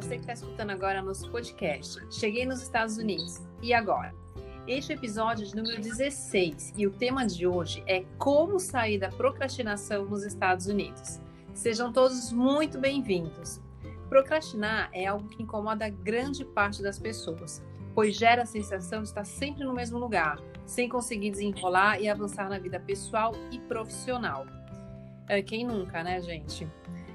[0.00, 2.00] você que está escutando agora nosso podcast.
[2.10, 3.42] Cheguei nos Estados Unidos.
[3.60, 4.14] E agora?
[4.66, 9.10] Este é episódio de número 16 e o tema de hoje é como sair da
[9.10, 11.20] procrastinação nos Estados Unidos.
[11.52, 13.60] Sejam todos muito bem-vindos.
[14.08, 17.62] Procrastinar é algo que incomoda grande parte das pessoas,
[17.94, 22.48] pois gera a sensação de estar sempre no mesmo lugar, sem conseguir desenrolar e avançar
[22.48, 24.46] na vida pessoal e profissional.
[25.28, 26.66] É, quem nunca, né, gente?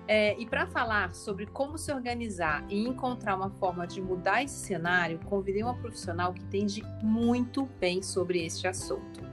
[0.07, 4.65] É, e para falar sobre como se organizar e encontrar uma forma de mudar esse
[4.67, 9.25] cenário, convidei uma profissional que entende muito bem sobre este assunto.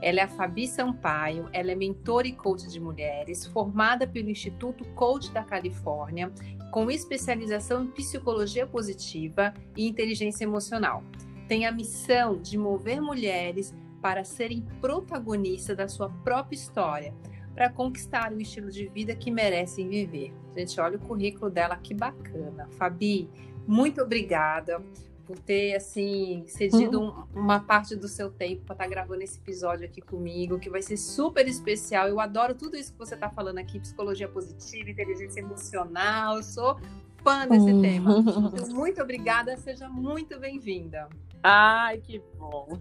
[0.00, 4.84] Ela é a Fabi Sampaio, ela é mentora e coach de mulheres, formada pelo Instituto
[4.94, 6.32] Coach da Califórnia,
[6.70, 11.02] com especialização em psicologia positiva e inteligência emocional.
[11.48, 17.14] Tem a missão de mover mulheres para serem protagonistas da sua própria história,
[17.56, 20.30] para conquistar o estilo de vida que merecem viver.
[20.54, 22.68] Gente, olha o currículo dela, que bacana.
[22.72, 23.30] Fabi,
[23.66, 24.84] muito obrigada
[25.24, 27.24] por ter assim cedido uhum.
[27.34, 30.68] um, uma parte do seu tempo para estar tá gravando esse episódio aqui comigo, que
[30.68, 32.06] vai ser super especial.
[32.06, 36.36] Eu adoro tudo isso que você está falando aqui, psicologia positiva, inteligência emocional.
[36.36, 36.78] Eu sou
[37.24, 37.80] fã desse uhum.
[37.80, 38.24] tema.
[38.52, 41.08] Então, muito obrigada, seja muito bem-vinda.
[41.42, 42.78] Ai, que bom.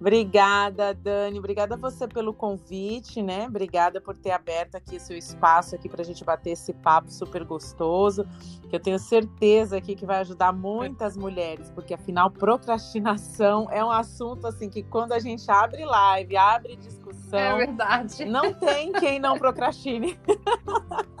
[0.00, 1.38] Obrigada, Dani.
[1.38, 3.46] Obrigada a você pelo convite, né?
[3.46, 7.44] Obrigada por ter aberto aqui seu espaço aqui para a gente bater esse papo super
[7.44, 8.26] gostoso,
[8.70, 13.90] que eu tenho certeza aqui que vai ajudar muitas mulheres, porque afinal procrastinação é um
[13.90, 18.24] assunto assim que quando a gente abre live, abre discussão, é verdade.
[18.24, 20.18] Não tem quem não procrastine.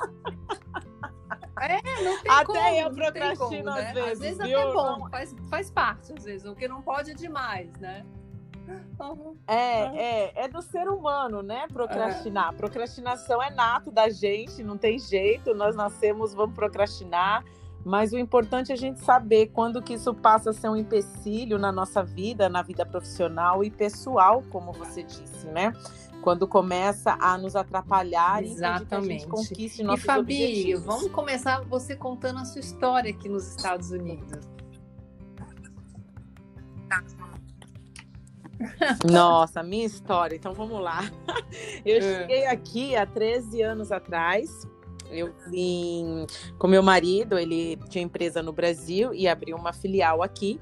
[1.62, 3.88] É, não tem até como, eu procrastino como, né?
[3.88, 4.12] às vezes.
[4.12, 4.58] Às vezes viu?
[4.58, 8.02] até bom, faz, faz parte, às vezes, o que não pode é demais, né?
[9.46, 11.66] É, é, é do ser humano, né?
[11.72, 12.52] Procrastinar.
[12.52, 12.56] É.
[12.56, 15.54] Procrastinação é nato da gente, não tem jeito.
[15.54, 17.44] Nós nascemos, vamos procrastinar.
[17.84, 21.58] Mas o importante é a gente saber quando que isso passa a ser um empecilho
[21.58, 25.72] na nossa vida, na vida profissional e pessoal, como você disse, né?
[26.22, 28.84] Quando começa a nos atrapalhar Exatamente.
[28.84, 30.84] e que a gente conquiste nossos e Fabi, objetivos.
[30.84, 34.49] vamos começar você contando a sua história aqui nos Estados Unidos.
[39.10, 40.36] Nossa, minha história.
[40.36, 41.10] Então vamos lá.
[41.84, 42.00] Eu é.
[42.00, 44.66] cheguei aqui há 13 anos atrás.
[45.10, 46.24] Eu vim
[46.56, 50.60] com meu marido, ele tinha empresa no Brasil e abriu uma filial aqui.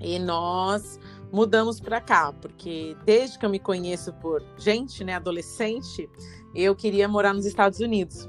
[0.00, 0.98] E nós
[1.32, 6.08] mudamos para cá, porque desde que eu me conheço por gente, né, adolescente,
[6.54, 8.28] eu queria morar nos Estados Unidos.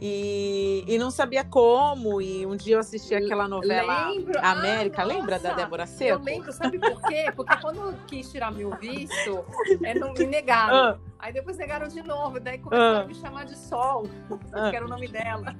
[0.00, 2.22] E, e não sabia como.
[2.22, 4.38] E um dia eu assisti aquela novela lembro.
[4.40, 6.20] América, ah, lembra da Débora Seco?
[6.20, 7.32] Eu lembro, sabe por quê?
[7.34, 9.44] Porque quando eu quis tirar meu visto,
[9.82, 10.76] é, não me negaram.
[10.76, 10.98] Ah.
[11.18, 13.02] Aí depois negaram de novo, daí começaram ah.
[13.02, 14.08] a me chamar de Sol,
[14.52, 14.70] ah.
[14.70, 15.56] que era o nome dela.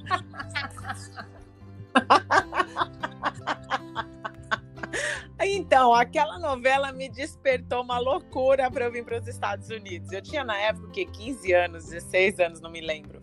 [5.40, 10.10] Então, aquela novela me despertou uma loucura para eu vir para os Estados Unidos.
[10.12, 13.20] Eu tinha na época que 15 anos, 16 anos, não me lembro.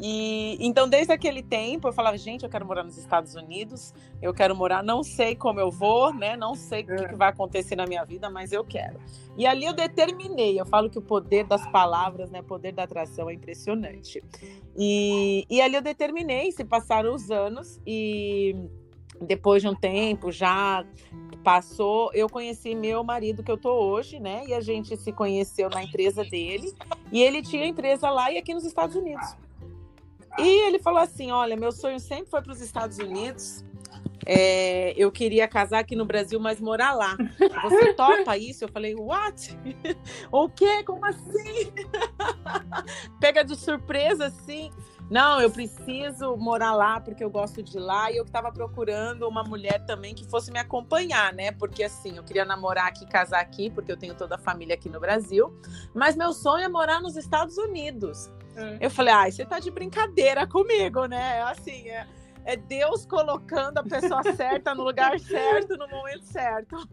[0.00, 4.34] E então, desde aquele tempo, eu falava, gente, eu quero morar nos Estados Unidos, eu
[4.34, 6.36] quero morar, não sei como eu vou, né?
[6.36, 7.08] Não sei o que, é.
[7.08, 8.98] que, vai acontecer na minha vida, mas eu quero.
[9.36, 12.40] E ali eu determinei, eu falo que o poder das palavras, né?
[12.40, 14.22] O poder da atração é impressionante.
[14.76, 18.56] E, e ali eu determinei, se passaram os anos, e
[19.20, 20.84] depois de um tempo já
[21.44, 24.44] passou, eu conheci meu marido que eu tô hoje, né?
[24.48, 26.72] E a gente se conheceu na empresa dele,
[27.12, 29.36] e ele tinha empresa lá e aqui nos Estados Unidos.
[30.38, 33.64] E ele falou assim: Olha, meu sonho sempre foi para os Estados Unidos.
[34.26, 37.16] É, eu queria casar aqui no Brasil, mas morar lá.
[37.62, 38.64] Você topa isso?
[38.64, 39.56] Eu falei, what?
[40.32, 40.82] o quê?
[40.82, 41.72] Como assim?
[43.20, 44.70] Pega de surpresa, assim.
[45.10, 49.44] Não, eu preciso morar lá porque eu gosto de lá e eu estava procurando uma
[49.44, 51.52] mulher também que fosse me acompanhar, né?
[51.52, 54.88] Porque assim, eu queria namorar aqui, casar aqui, porque eu tenho toda a família aqui
[54.88, 55.54] no Brasil,
[55.94, 58.30] mas meu sonho é morar nos Estados Unidos.
[58.56, 58.78] Hum.
[58.80, 61.42] Eu falei, ai, você tá de brincadeira comigo, né?
[61.42, 62.06] Assim, é,
[62.44, 66.76] é Deus colocando a pessoa certa no lugar certo, no momento certo.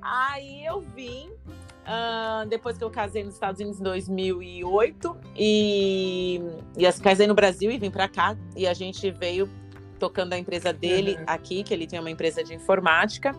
[0.00, 6.40] Aí eu vim, uh, depois que eu casei nos Estados Unidos em 2008, e,
[6.76, 9.50] e casei no Brasil e vim para cá, e a gente veio
[9.98, 11.24] tocando a empresa dele uhum.
[11.26, 13.34] aqui, que ele tinha uma empresa de informática.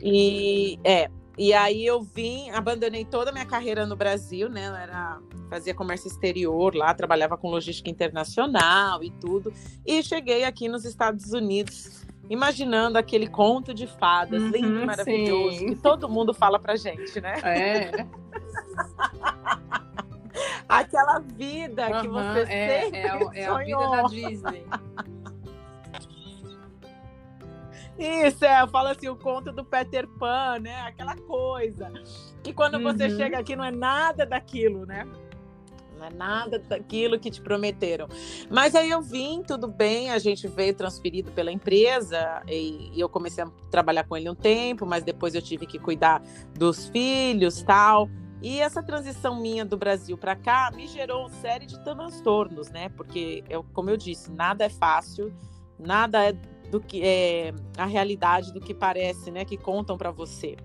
[0.00, 4.68] E é, e aí eu vim, abandonei toda a minha carreira no Brasil, né?
[4.68, 5.18] Eu era,
[5.50, 9.52] fazia comércio exterior lá, trabalhava com logística internacional e tudo.
[9.84, 15.58] E cheguei aqui nos Estados Unidos, imaginando aquele conto de fadas, uhum, lindo e maravilhoso,
[15.58, 15.66] sim.
[15.66, 17.34] que todo mundo fala pra gente, né?
[17.42, 18.06] É.
[20.68, 23.82] Aquela vida que você é, sempre é, é sonhou.
[23.82, 24.66] a vida da Disney.
[27.98, 30.80] Isso, é, eu falo assim, o conto do Peter Pan, né?
[30.82, 31.92] Aquela coisa.
[32.42, 32.82] Que quando uhum.
[32.82, 35.06] você chega aqui não é nada daquilo, né?
[35.96, 38.08] Não é nada daquilo que te prometeram.
[38.50, 43.08] Mas aí eu vim, tudo bem, a gente veio transferido pela empresa e, e eu
[43.08, 46.20] comecei a trabalhar com ele um tempo, mas depois eu tive que cuidar
[46.52, 48.08] dos filhos tal.
[48.42, 52.90] E essa transição minha do Brasil para cá me gerou uma série de transtornos, né?
[52.90, 55.32] Porque, eu, como eu disse, nada é fácil,
[55.78, 56.36] nada é
[56.74, 59.44] do que é a realidade do que parece, né?
[59.44, 60.56] Que contam para você.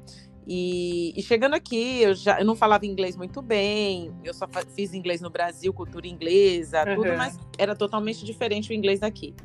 [0.48, 4.96] E, e, chegando aqui, eu já eu não falava inglês muito bem, eu só fiz
[4.96, 6.96] inglês no Brasil, cultura inglesa, uhum.
[6.96, 9.36] tudo, mas era totalmente diferente o inglês daqui.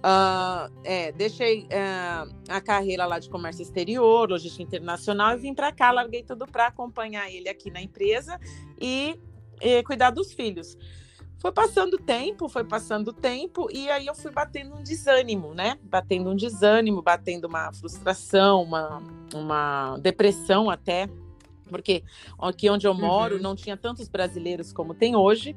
[0.00, 5.72] Uh, é, deixei uh, a carreira lá de comércio exterior, logística internacional, e vim para
[5.72, 8.38] cá, larguei tudo para acompanhar ele aqui na empresa
[8.78, 9.18] e,
[9.62, 10.76] e cuidar dos filhos.
[11.44, 15.52] Foi passando o tempo, foi passando o tempo, e aí eu fui batendo um desânimo,
[15.52, 15.78] né?
[15.82, 19.02] Batendo um desânimo, batendo uma frustração, uma,
[19.34, 21.06] uma depressão até,
[21.68, 22.02] porque
[22.38, 23.42] aqui onde eu moro uhum.
[23.42, 25.54] não tinha tantos brasileiros como tem hoje.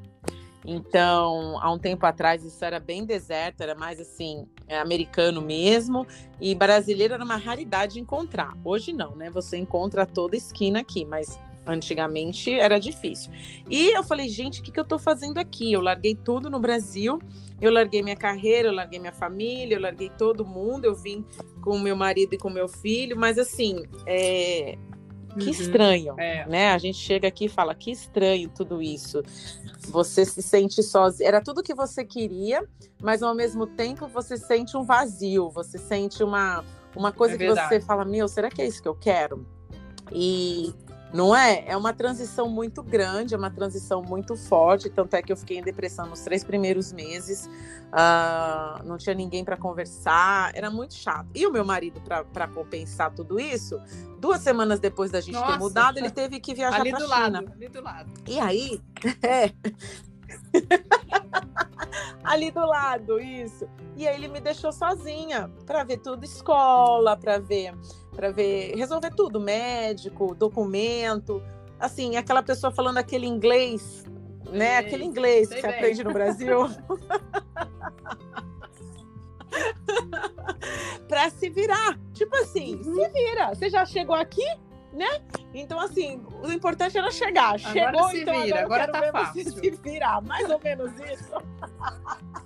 [0.65, 6.05] Então, há um tempo atrás isso era bem deserto, era mais assim, é, americano mesmo,
[6.41, 8.57] e brasileiro era uma raridade encontrar.
[8.61, 9.29] Hoje não, né?
[9.29, 13.31] Você encontra toda esquina aqui, mas Antigamente era difícil.
[13.69, 15.73] E eu falei, gente, o que, que eu estou fazendo aqui?
[15.73, 17.19] Eu larguei tudo no Brasil,
[17.59, 21.25] eu larguei minha carreira, eu larguei minha família, eu larguei todo mundo, eu vim
[21.61, 24.77] com meu marido e com meu filho, mas assim, é...
[25.37, 26.47] que uhum, estranho, é.
[26.47, 26.71] né?
[26.71, 29.21] A gente chega aqui e fala, que estranho tudo isso.
[29.89, 32.63] Você se sente sozinho, era tudo que você queria,
[33.01, 36.63] mas ao mesmo tempo você sente um vazio, você sente uma,
[36.95, 39.45] uma coisa é que você fala, meu, será que é isso que eu quero?
[40.11, 40.73] E
[41.13, 41.63] não é?
[41.67, 44.89] É uma transição muito grande, é uma transição muito forte.
[44.89, 47.49] Tanto é que eu fiquei em depressão nos três primeiros meses.
[47.87, 51.27] Uh, não tinha ninguém para conversar, era muito chato.
[51.33, 53.79] E o meu marido, para compensar tudo isso,
[54.19, 55.53] duas semanas depois da gente Nossa.
[55.53, 57.07] ter mudado, ele teve que viajar para a China.
[57.07, 58.11] Lado, ali do lado.
[58.27, 58.81] E aí,
[59.23, 59.51] é.
[62.23, 63.67] ali do lado, isso.
[63.95, 67.73] E aí ele me deixou sozinha para ver tudo escola, para ver
[68.17, 71.39] para ver, resolver tudo, médico, documento,
[71.79, 74.03] assim, aquela pessoa falando aquele inglês,
[74.51, 74.79] né?
[74.79, 76.67] aquele inglês que você aprende no Brasil.
[81.07, 81.97] para se virar.
[82.11, 82.95] Tipo assim, uhum.
[82.95, 83.49] se vira.
[83.49, 84.45] Você já chegou aqui,
[84.91, 85.21] né?
[85.53, 87.55] Então, assim, o importante era chegar.
[87.55, 88.63] Agora Chegou, se então vira.
[88.63, 89.51] agora, agora tá fácil.
[89.51, 90.21] se virar.
[90.23, 91.33] Mais ou menos isso.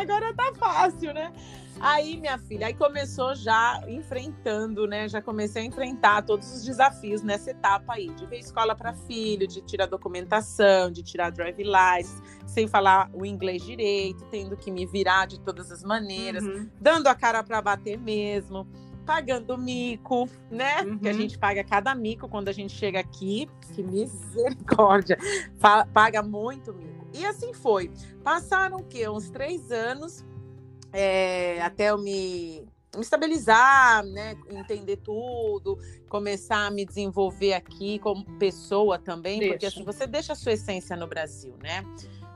[0.00, 1.32] agora tá fácil, né?
[1.78, 5.08] Aí, minha filha, aí começou já enfrentando, né?
[5.08, 9.46] Já comecei a enfrentar todos os desafios nessa etapa aí, de ver escola para filho,
[9.46, 14.86] de tirar documentação, de tirar drive license, sem falar o inglês direito, tendo que me
[14.86, 16.68] virar de todas as maneiras, uhum.
[16.80, 18.66] dando a cara para bater mesmo,
[19.04, 20.82] pagando mico, né?
[20.82, 20.98] Uhum.
[20.98, 23.48] Que a gente paga cada mico quando a gente chega aqui.
[23.74, 25.18] Que misericórdia!
[25.92, 26.95] Paga muito mico.
[27.16, 27.90] E assim foi.
[28.22, 29.08] Passaram o quê?
[29.08, 30.24] Uns três anos
[30.92, 35.78] é, até eu me, me estabilizar, né, entender tudo,
[36.08, 39.52] começar a me desenvolver aqui como pessoa também, deixa.
[39.52, 41.84] porque assim, você deixa a sua essência no Brasil, né?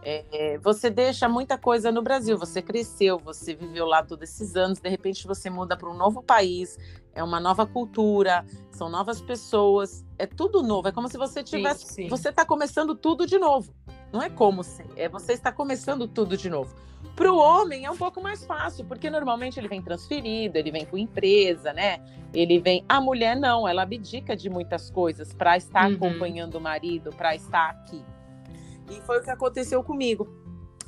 [0.03, 4.79] É, você deixa muita coisa no Brasil, você cresceu, você viveu lá todos esses anos,
[4.79, 6.79] de repente você muda para um novo país,
[7.15, 11.87] é uma nova cultura, são novas pessoas, é tudo novo, é como se você tivesse,
[11.87, 12.09] sim, sim.
[12.09, 13.73] você está começando tudo de novo.
[14.13, 16.75] Não é como se, é você está começando tudo de novo.
[17.17, 20.85] Para o homem é um pouco mais fácil, porque normalmente ele vem transferido, ele vem
[20.85, 22.01] com empresa, né?
[22.33, 22.85] Ele vem.
[22.89, 25.97] A mulher não, ela abdica de muitas coisas para estar uhum.
[25.97, 28.03] acompanhando o marido, para estar aqui.
[28.91, 30.29] E foi o que aconteceu comigo.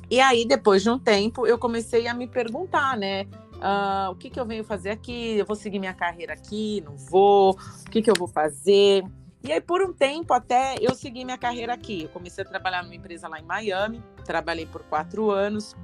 [0.09, 3.23] E aí, depois de um tempo, eu comecei a me perguntar, né?
[3.53, 5.37] Uh, o que, que eu venho fazer aqui?
[5.37, 6.81] Eu vou seguir minha carreira aqui?
[6.85, 7.51] Não vou?
[7.51, 9.03] O que, que eu vou fazer?
[9.43, 12.03] E aí, por um tempo, até eu segui minha carreira aqui.
[12.03, 15.75] Eu comecei a trabalhar numa empresa lá em Miami, trabalhei por quatro anos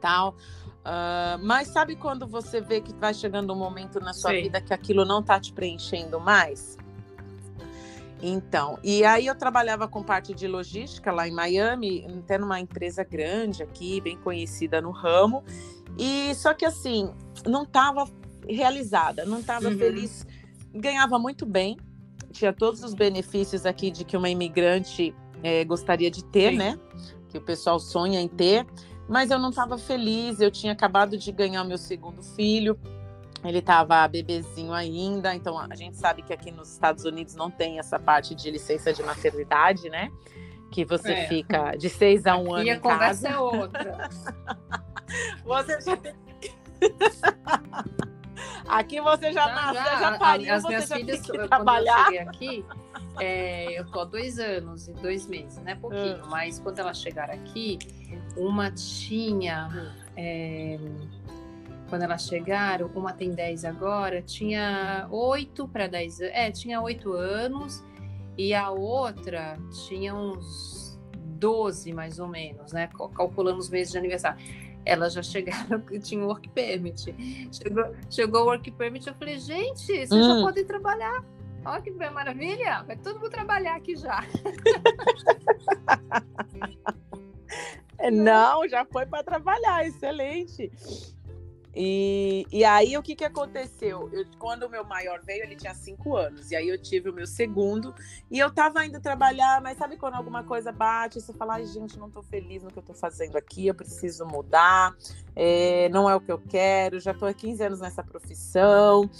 [0.00, 0.30] tal.
[0.86, 4.42] Uh, mas sabe quando você vê que vai chegando um momento na sua Sim.
[4.42, 6.78] vida que aquilo não está te preenchendo mais?
[8.22, 13.04] Então, e aí eu trabalhava com parte de logística lá em Miami, até numa empresa
[13.04, 15.44] grande aqui, bem conhecida no ramo.
[15.98, 17.12] E só que assim,
[17.44, 18.08] não estava
[18.48, 19.76] realizada, não estava uhum.
[19.76, 20.26] feliz.
[20.72, 21.76] Ganhava muito bem,
[22.38, 26.58] tinha todos os benefícios aqui de que uma imigrante é, gostaria de ter, Sim.
[26.58, 26.78] né?
[27.28, 28.66] Que o pessoal sonha em ter
[29.08, 30.40] mas eu não estava feliz.
[30.40, 32.78] Eu tinha acabado de ganhar meu segundo filho,
[33.44, 37.78] ele estava bebezinho ainda, então a gente sabe que aqui nos Estados Unidos não tem
[37.78, 40.10] essa parte de licença de maternidade, né?
[40.72, 41.28] que você é.
[41.28, 42.64] fica de seis a um ano.
[42.64, 43.28] E a conversa casa.
[43.28, 44.08] é outra.
[45.46, 46.14] você já tem.
[48.68, 52.04] Aqui você já, já nasceu, já pariu, as minhas já filhas, que trabalhar.
[52.04, 52.64] Quando eu cheguei aqui,
[53.20, 55.74] é, eu tô há dois anos e dois meses, né?
[55.74, 56.28] Pouquinho, hum.
[56.28, 57.78] mas quando elas chegaram aqui,
[58.36, 59.94] uma tinha.
[60.16, 60.78] É,
[61.88, 66.34] quando elas chegaram, uma tem 10 agora, tinha 8 para 10 anos.
[66.34, 67.84] É, tinha 8 anos
[68.36, 70.98] e a outra tinha uns
[71.38, 72.88] 12 mais ou menos, né?
[73.14, 74.38] Calculando os meses de aniversário.
[74.86, 77.14] Elas já chegaram que tinha o work permit.
[77.52, 80.22] Chegou, chegou o work permit, eu falei, gente, vocês hum.
[80.22, 81.24] já podem trabalhar.
[81.64, 82.84] Olha que maravilha!
[82.84, 84.24] Vai todo mundo trabalhar aqui já.
[88.12, 90.70] Não, já foi para trabalhar, excelente.
[91.78, 94.08] E, e aí, o que, que aconteceu?
[94.10, 96.50] Eu, quando o meu maior veio, ele tinha cinco anos.
[96.50, 97.94] E aí, eu tive o meu segundo.
[98.30, 101.20] E eu tava indo trabalhar, mas sabe quando alguma coisa bate?
[101.20, 104.24] Você fala, ai, gente, não tô feliz no que eu tô fazendo aqui, eu preciso
[104.24, 104.96] mudar,
[105.34, 109.10] é, não é o que eu quero, já tô há 15 anos nessa profissão.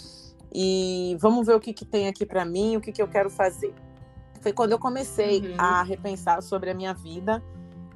[0.51, 3.29] E vamos ver o que, que tem aqui para mim, o que, que eu quero
[3.29, 3.71] fazer.
[4.41, 5.55] Foi quando eu comecei uhum.
[5.59, 7.43] a repensar sobre a minha vida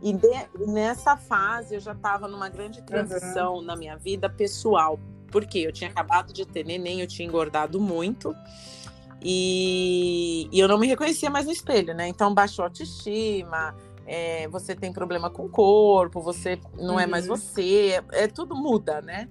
[0.01, 3.61] e de, nessa fase eu já estava numa grande transição uhum.
[3.61, 4.99] na minha vida pessoal,
[5.31, 8.35] porque eu tinha acabado de ter neném, eu tinha engordado muito.
[9.23, 12.07] E, e eu não me reconhecia mais no espelho, né?
[12.07, 13.75] Então baixou a autoestima,
[14.07, 16.99] é, você tem problema com o corpo, você não uhum.
[16.99, 17.35] é mais uhum.
[17.35, 19.29] você, é, tudo muda, né?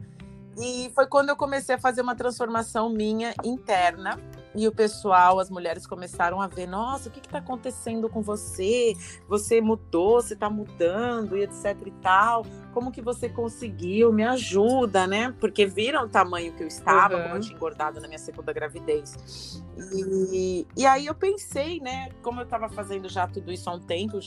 [0.57, 4.21] E foi quando eu comecei a fazer uma transformação minha interna
[4.55, 8.97] e o pessoal, as mulheres começaram a ver, nossa, o que está acontecendo com você?
[9.29, 12.45] Você mudou, você está mudando e etc e tal.
[12.73, 14.13] Como que você conseguiu?
[14.13, 15.35] Me ajuda, né?
[15.39, 17.23] Porque viram o tamanho que eu estava, uhum.
[17.23, 19.63] como eu tinha engordado na minha segunda gravidez.
[19.93, 22.11] E, e aí eu pensei, né?
[22.23, 24.19] Como eu estava fazendo já tudo isso há um tempo,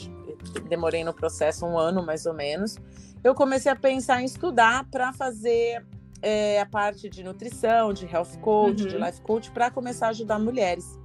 [0.69, 2.77] demorei no processo um ano mais ou menos,
[3.23, 5.85] eu comecei a pensar em estudar para fazer
[6.23, 8.87] é, a parte de nutrição, de health coach, uhum.
[8.87, 10.97] de life coach, para começar a ajudar mulheres.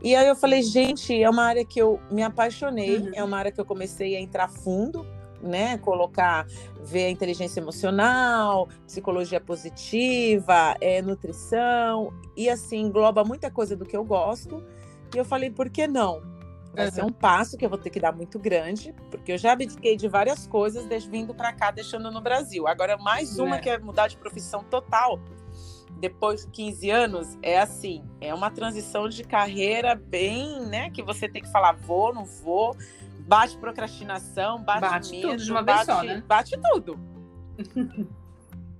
[0.00, 3.10] E aí eu falei, gente, é uma área que eu me apaixonei, uhum.
[3.12, 5.04] é uma área que eu comecei a entrar fundo,
[5.42, 5.78] né?
[5.78, 6.46] Colocar,
[6.80, 13.96] ver a inteligência emocional, psicologia positiva, é, nutrição, e assim, engloba muita coisa do que
[13.96, 14.62] eu gosto.
[15.12, 16.31] E eu falei, por que não?
[16.74, 19.52] Vai ser um passo que eu vou ter que dar muito grande, porque eu já
[19.52, 22.66] abdiquei de várias coisas vindo para cá, deixando no Brasil.
[22.66, 23.58] Agora, mais uma é.
[23.58, 25.20] que é mudar de profissão total.
[25.98, 30.90] Depois de 15 anos, é assim, é uma transição de carreira bem, né?
[30.90, 32.74] Que você tem que falar, vou, não vou,
[33.20, 36.24] bate procrastinação, bate, bate medo, tudo de uma bate, vez só, né?
[36.26, 36.98] Bate tudo.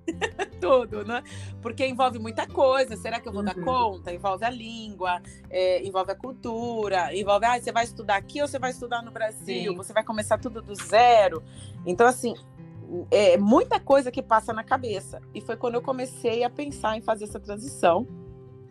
[0.61, 1.23] tudo, né?
[1.61, 2.97] Porque envolve muita coisa.
[2.97, 3.47] Será que eu vou uhum.
[3.47, 4.13] dar conta?
[4.13, 8.59] Envolve a língua, é, envolve a cultura, envolve, ah, você vai estudar aqui ou você
[8.59, 9.73] vai estudar no Brasil?
[9.73, 9.77] Sim.
[9.77, 11.43] Você vai começar tudo do zero.
[11.85, 12.35] Então, assim,
[13.11, 15.21] é muita coisa que passa na cabeça.
[15.35, 18.07] E foi quando eu comecei a pensar em fazer essa transição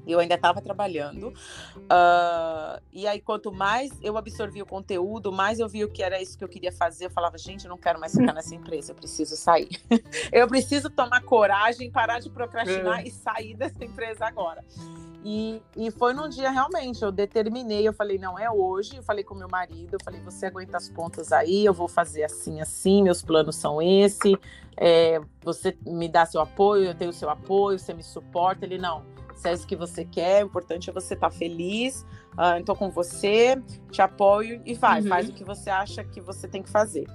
[0.05, 1.29] eu ainda estava trabalhando.
[1.29, 6.22] Uh, e aí, quanto mais eu absorvi o conteúdo, mais eu vi o que era
[6.22, 7.05] isso que eu queria fazer.
[7.05, 9.70] Eu falava, gente, eu não quero mais ficar nessa empresa, eu preciso sair.
[10.31, 13.08] eu preciso tomar coragem, parar de procrastinar é.
[13.08, 14.63] e sair dessa empresa agora.
[15.24, 19.24] E, e foi num dia realmente, eu determinei, eu falei, não é hoje, eu falei
[19.24, 23.03] com meu marido, eu falei, você aguenta as pontas aí, eu vou fazer assim, assim,
[23.03, 24.36] meus planos são esse,
[24.75, 28.65] é, você me dá seu apoio, eu tenho seu apoio, você me suporta.
[28.65, 29.03] Ele, não,
[29.41, 32.05] se é isso que você quer, o importante é você estar tá feliz.
[32.33, 35.07] Uh, então, com você, te apoio e vai, uhum.
[35.07, 37.07] faz o que você acha que você tem que fazer.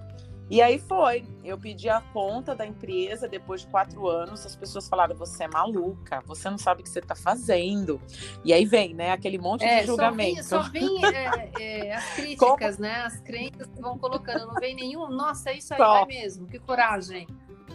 [0.49, 1.25] E aí foi.
[1.45, 4.45] Eu pedi a conta da empresa depois de quatro anos.
[4.47, 8.01] As pessoas falaram: você é maluca, você não sabe o que você está fazendo.
[8.45, 9.11] E aí vem, né?
[9.11, 10.45] Aquele monte é, de julgamento.
[10.45, 12.89] Só vem, é, é, as críticas, Como?
[12.89, 12.95] né?
[13.03, 14.47] As crenças que vão colocando.
[14.47, 15.09] Não vem nenhum.
[15.09, 16.47] Nossa, é isso aí, vai mesmo.
[16.47, 17.27] Que coragem.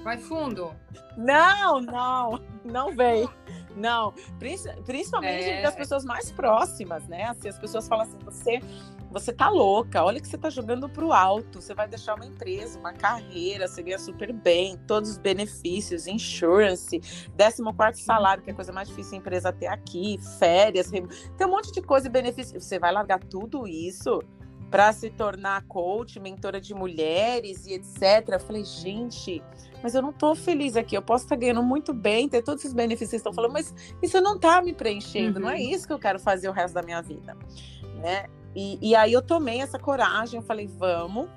[0.04, 0.74] Vai fundo.
[1.18, 3.30] Não, não, não vem.
[3.76, 5.62] Não, principalmente é...
[5.62, 7.26] das pessoas mais próximas, né?
[7.26, 8.62] Assim, as pessoas falam assim: você,
[9.10, 12.78] você tá louca, olha que você tá jogando pro alto, você vai deixar uma empresa,
[12.80, 17.00] uma carreira, você ganha super bem, todos os benefícios, insurance,
[17.38, 21.06] 14 salário, que é a coisa mais difícil a empresa ter aqui, férias, tem
[21.46, 22.60] um monte de coisa e benefício.
[22.60, 24.22] Você vai largar tudo isso
[24.72, 28.30] para se tornar coach, mentora de mulheres e etc.
[28.30, 29.44] Eu falei, gente
[29.84, 30.96] mas eu não estou feliz aqui.
[30.96, 34.20] Eu posso estar ganhando muito bem, ter todos esses benefícios que estão falando, mas isso
[34.22, 35.46] não está me preenchendo, uhum.
[35.46, 35.70] não é uhum.
[35.70, 37.36] isso que eu quero fazer o resto da minha vida,
[37.96, 38.28] né?
[38.56, 41.28] E, e aí eu tomei essa coragem, eu falei, vamos,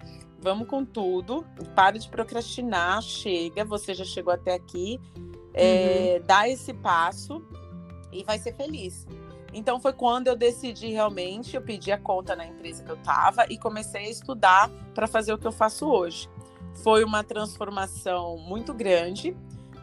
[0.41, 5.01] vamos com tudo, para de procrastinar, chega, você já chegou até aqui,
[5.53, 6.27] é, uhum.
[6.27, 7.43] dá esse passo
[8.13, 9.07] e vai ser feliz.
[9.55, 13.47] Então foi quando eu decidi realmente, eu pedi a conta na empresa que eu estava
[13.49, 16.29] e comecei a estudar para fazer o que eu faço hoje.
[16.83, 19.35] Foi uma transformação muito grande.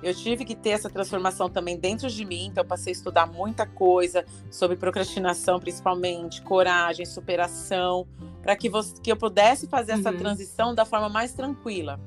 [0.03, 3.27] Eu tive que ter essa transformação também dentro de mim, então eu passei a estudar
[3.27, 8.07] muita coisa sobre procrastinação, principalmente, coragem, superação,
[8.41, 8.69] para que,
[9.01, 9.99] que eu pudesse fazer uhum.
[9.99, 11.99] essa transição da forma mais tranquila.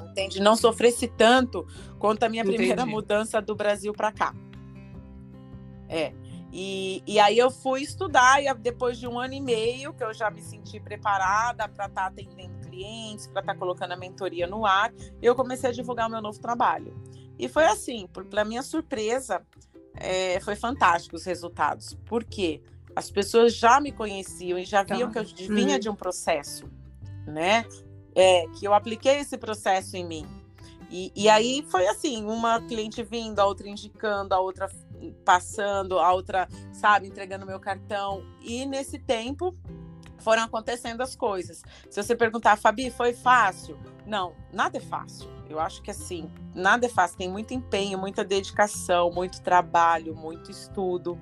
[0.00, 0.40] Entende?
[0.40, 1.66] Não sofresse tanto
[1.98, 2.56] quanto a minha Entendi.
[2.56, 4.32] primeira mudança do Brasil para cá.
[5.88, 6.12] É.
[6.58, 10.14] E, e aí eu fui estudar, e depois de um ano e meio que eu
[10.14, 14.46] já me senti preparada para estar tá atendendo clientes, para estar tá colocando a mentoria
[14.46, 16.96] no ar, eu comecei a divulgar o meu novo trabalho.
[17.38, 19.42] E foi assim, para minha surpresa,
[19.96, 21.92] é, foi fantástico os resultados.
[22.06, 22.62] Por quê?
[22.96, 25.78] As pessoas já me conheciam e já viam que eu vinha hum.
[25.78, 26.64] de um processo,
[27.26, 27.66] né?
[28.14, 30.26] É, que eu apliquei esse processo em mim.
[30.90, 34.70] E, e aí foi assim, uma cliente vindo, a outra indicando, a outra
[35.24, 38.22] passando, a outra, sabe, entregando meu cartão.
[38.40, 39.56] E nesse tempo
[40.18, 41.62] foram acontecendo as coisas.
[41.90, 43.78] Se você perguntar, Fabi, foi fácil?
[44.06, 45.28] Não, nada é fácil.
[45.48, 47.18] Eu acho que assim, nada é fácil.
[47.18, 51.18] Tem muito empenho, muita dedicação, muito trabalho, muito estudo,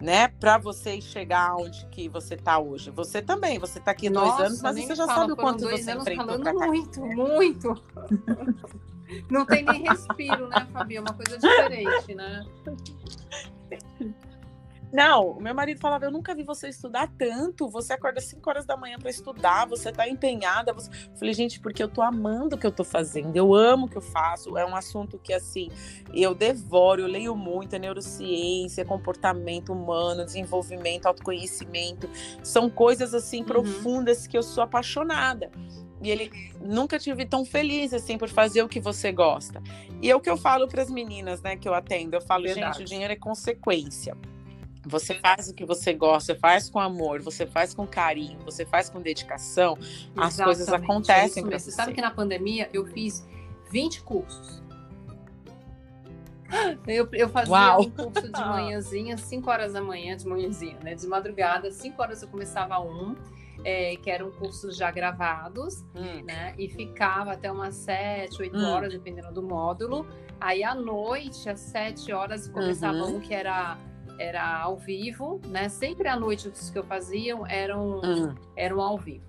[0.00, 0.28] né?
[0.28, 2.90] Para você chegar onde que você está hoje.
[2.90, 5.68] Você também, você está aqui Nossa, dois anos, mas você já fala, sabe o quanto
[5.68, 6.66] você enfrentou para cá.
[6.66, 7.74] Muito, muito.
[9.30, 10.96] Não tem nem respiro, né, Fabi?
[10.96, 12.44] É uma coisa diferente, né?
[14.92, 17.68] Não, o meu marido falava: Eu nunca vi você estudar tanto.
[17.68, 20.72] Você acorda 5 horas da manhã para estudar, você tá empenhada.
[20.72, 20.90] Você...
[21.14, 23.98] Falei, gente, porque eu tô amando o que eu tô fazendo, eu amo o que
[23.98, 24.56] eu faço.
[24.56, 25.68] É um assunto que, assim,
[26.12, 32.08] eu devoro, eu leio muito: é neurociência, comportamento humano, desenvolvimento, autoconhecimento.
[32.42, 33.46] São coisas, assim, uhum.
[33.46, 35.50] profundas que eu sou apaixonada.
[36.02, 39.62] E ele nunca tive tão feliz assim por fazer o que você gosta.
[40.00, 42.16] E é o que eu falo para as meninas, né, que eu atendo.
[42.16, 42.78] Eu falo, Verdade.
[42.78, 44.16] gente, o dinheiro é consequência.
[44.86, 48.64] Você faz o que você gosta, você faz com amor, você faz com carinho, você
[48.64, 50.20] faz com dedicação, Exatamente.
[50.20, 51.44] as coisas acontecem.
[51.52, 53.26] É você sabe que na pandemia eu fiz
[53.70, 54.62] 20 cursos.
[56.86, 57.82] Eu, eu fazia Uau.
[57.82, 60.94] um curso de manhãzinha, 5 horas da manhã, de manhãzinha, né?
[60.94, 63.14] De madrugada, 5 horas eu começava um
[63.64, 66.24] é, que eram cursos já gravados, hum.
[66.24, 66.54] né?
[66.58, 68.70] E ficava até umas sete, oito hum.
[68.70, 70.06] horas, dependendo do módulo.
[70.40, 73.16] Aí à noite, às sete horas, começava uhum.
[73.16, 73.76] um que era
[74.18, 75.68] era ao vivo, né?
[75.68, 78.34] Sempre à noite os que eu fazia eram, hum.
[78.56, 79.24] eram ao vivo.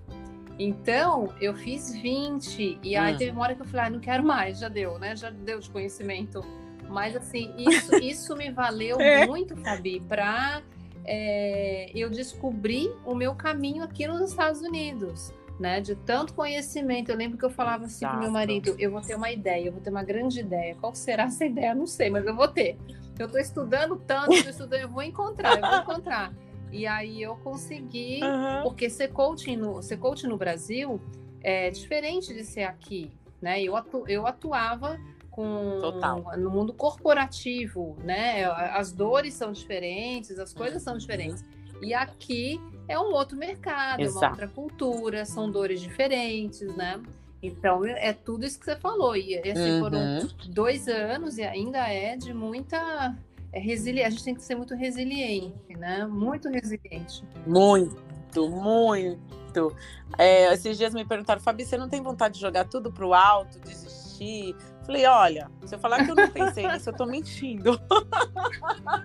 [0.58, 3.16] Então, eu fiz 20, e aí hum.
[3.16, 5.14] teve uma hora que eu falei, ah, não quero mais, já deu, né?
[5.16, 6.44] Já deu de conhecimento.
[6.88, 9.26] Mas assim, isso, isso me valeu é.
[9.26, 10.60] muito, Fabi, para
[11.04, 15.32] é, eu descobri o meu caminho aqui nos Estados Unidos.
[15.58, 17.10] Né, de tanto conhecimento.
[17.10, 19.72] Eu lembro que eu falava assim para meu marido: eu vou ter uma ideia, eu
[19.72, 20.74] vou ter uma grande ideia.
[20.80, 21.74] Qual será essa ideia?
[21.74, 22.78] Não sei, mas eu vou ter.
[23.18, 26.32] Eu estou estudando tanto, estou estudando, eu vou encontrar, eu vou encontrar.
[26.72, 28.62] E aí eu consegui, uhum.
[28.62, 30.98] porque ser coaching, no, ser coaching no Brasil
[31.42, 33.10] é diferente de ser aqui.
[33.40, 33.62] Né?
[33.62, 34.98] Eu, atu, eu atuava
[35.30, 36.22] com Total.
[36.36, 38.44] no mundo corporativo, né?
[38.44, 41.44] As dores são diferentes, as coisas são diferentes.
[41.82, 44.18] E aqui é um outro mercado, Exato.
[44.18, 47.00] uma outra cultura, são dores diferentes, né?
[47.42, 49.16] Então é tudo isso que você falou.
[49.16, 49.80] E assim, uhum.
[49.80, 53.16] foram dois anos e ainda é de muita
[53.52, 54.08] é resiliência.
[54.08, 56.06] A gente tem que ser muito resiliente, né?
[56.06, 57.24] Muito resiliente.
[57.46, 59.74] Muito, muito.
[60.18, 63.58] É, esses dias me perguntaram, Fabi, você não tem vontade de jogar tudo pro alto,
[63.60, 64.54] desistir?
[64.90, 67.80] Falei, olha, se eu falar que eu não pensei nisso, eu tô mentindo.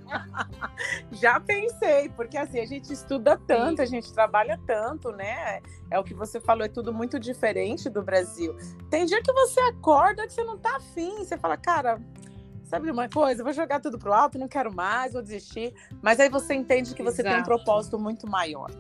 [1.13, 5.62] Já pensei, porque assim, a gente estuda tanto, a gente trabalha tanto, né?
[5.91, 8.58] É o que você falou, é tudo muito diferente do Brasil.
[8.89, 12.02] Tem dia que você acorda que você não tá afim, você fala, cara,
[12.63, 13.43] sabe uma coisa?
[13.43, 15.71] vou jogar tudo pro alto, não quero mais, vou desistir.
[16.02, 17.36] Mas aí você entende que você Exato.
[17.36, 18.71] tem um propósito muito maior.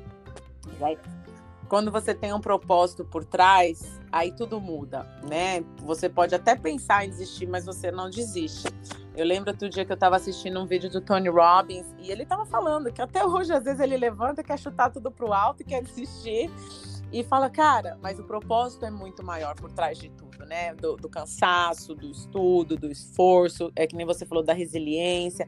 [1.67, 5.61] Quando você tem um propósito por trás, aí tudo muda, né?
[5.81, 8.65] Você pode até pensar em desistir, mas você não desiste.
[9.13, 12.23] Eu lembro outro dia que eu estava assistindo um vídeo do Tony Robbins e ele
[12.23, 15.83] estava falando que até hoje, às vezes, ele levanta, quer chutar tudo pro alto quer
[15.83, 16.49] desistir.
[17.11, 20.73] E fala, cara, mas o propósito é muito maior por trás de tudo, né?
[20.75, 25.47] Do, do cansaço, do estudo, do esforço, é que nem você falou da resiliência.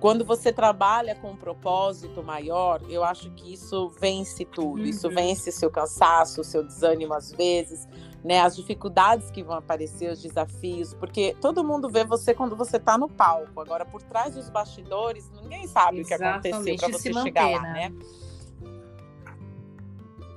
[0.00, 4.80] Quando você trabalha com um propósito maior, eu acho que isso vence tudo.
[4.80, 4.86] Uhum.
[4.86, 7.88] Isso vence seu cansaço, seu desânimo às vezes,
[8.22, 8.40] né?
[8.40, 12.96] As dificuldades que vão aparecer, os desafios, porque todo mundo vê você quando você está
[12.96, 13.60] no palco.
[13.60, 16.38] Agora, por trás dos bastidores, ninguém sabe Exatamente.
[16.38, 17.88] o que aconteceu para você manter, chegar lá, né?
[17.88, 17.98] né?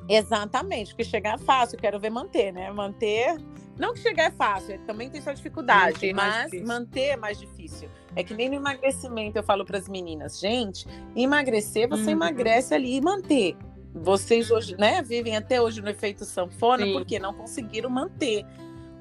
[0.10, 2.72] Exatamente, porque chegar é fácil, quero ver manter, né?
[2.72, 3.38] Manter
[3.82, 7.90] Não que chegar é fácil, também tem sua dificuldade, mas manter é mais difícil.
[8.16, 12.10] É que nem no emagrecimento eu falo para as meninas, gente, emagrecer você uhum.
[12.12, 13.58] emagrece ali e manter.
[13.92, 16.94] Vocês hoje, né, vivem até hoje no efeito sanfona Sim.
[16.94, 18.46] porque não conseguiram manter.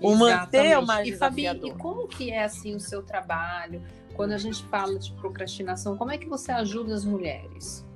[0.01, 3.83] O manter é o mais e, Fabi, e como que é assim o seu trabalho?
[4.15, 7.87] Quando a gente fala de procrastinação, como é que você ajuda as mulheres?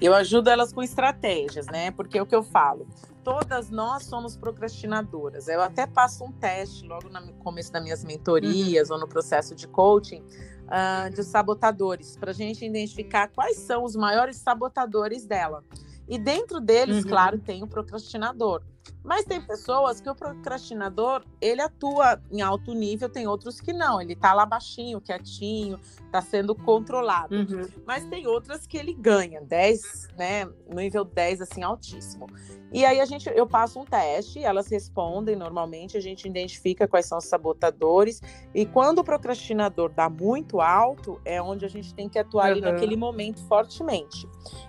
[0.00, 1.90] Eu ajudo elas com estratégias, né?
[1.90, 2.88] Porque é o que eu falo,
[3.22, 5.48] todas nós somos procrastinadoras.
[5.48, 8.96] Eu até passo um teste logo no começo das minhas mentorias uhum.
[8.96, 13.94] ou no processo de coaching uh, de sabotadores, para a gente identificar quais são os
[13.94, 15.64] maiores sabotadores dela.
[16.08, 17.10] E dentro deles, uhum.
[17.10, 18.62] claro, tem o procrastinador.
[19.04, 24.00] Mas tem pessoas que o procrastinador, ele atua em alto nível, tem outros que não,
[24.00, 25.78] ele tá lá baixinho, quietinho,
[26.10, 27.34] tá sendo controlado.
[27.34, 27.68] Uhum.
[27.84, 32.26] Mas tem outras que ele ganha, 10, né, nível 10 assim altíssimo.
[32.72, 37.06] E aí a gente eu passo um teste, elas respondem normalmente, a gente identifica quais
[37.06, 38.22] são os sabotadores
[38.54, 42.52] e quando o procrastinador dá muito alto, é onde a gente tem que atuar uhum.
[42.52, 44.28] ali naquele momento fortemente.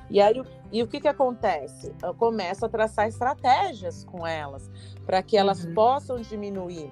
[0.09, 0.41] E aí
[0.73, 1.93] e o que, que acontece?
[2.01, 4.69] Eu começo a traçar estratégias com elas
[5.05, 5.73] para que elas uhum.
[5.73, 6.91] possam diminuir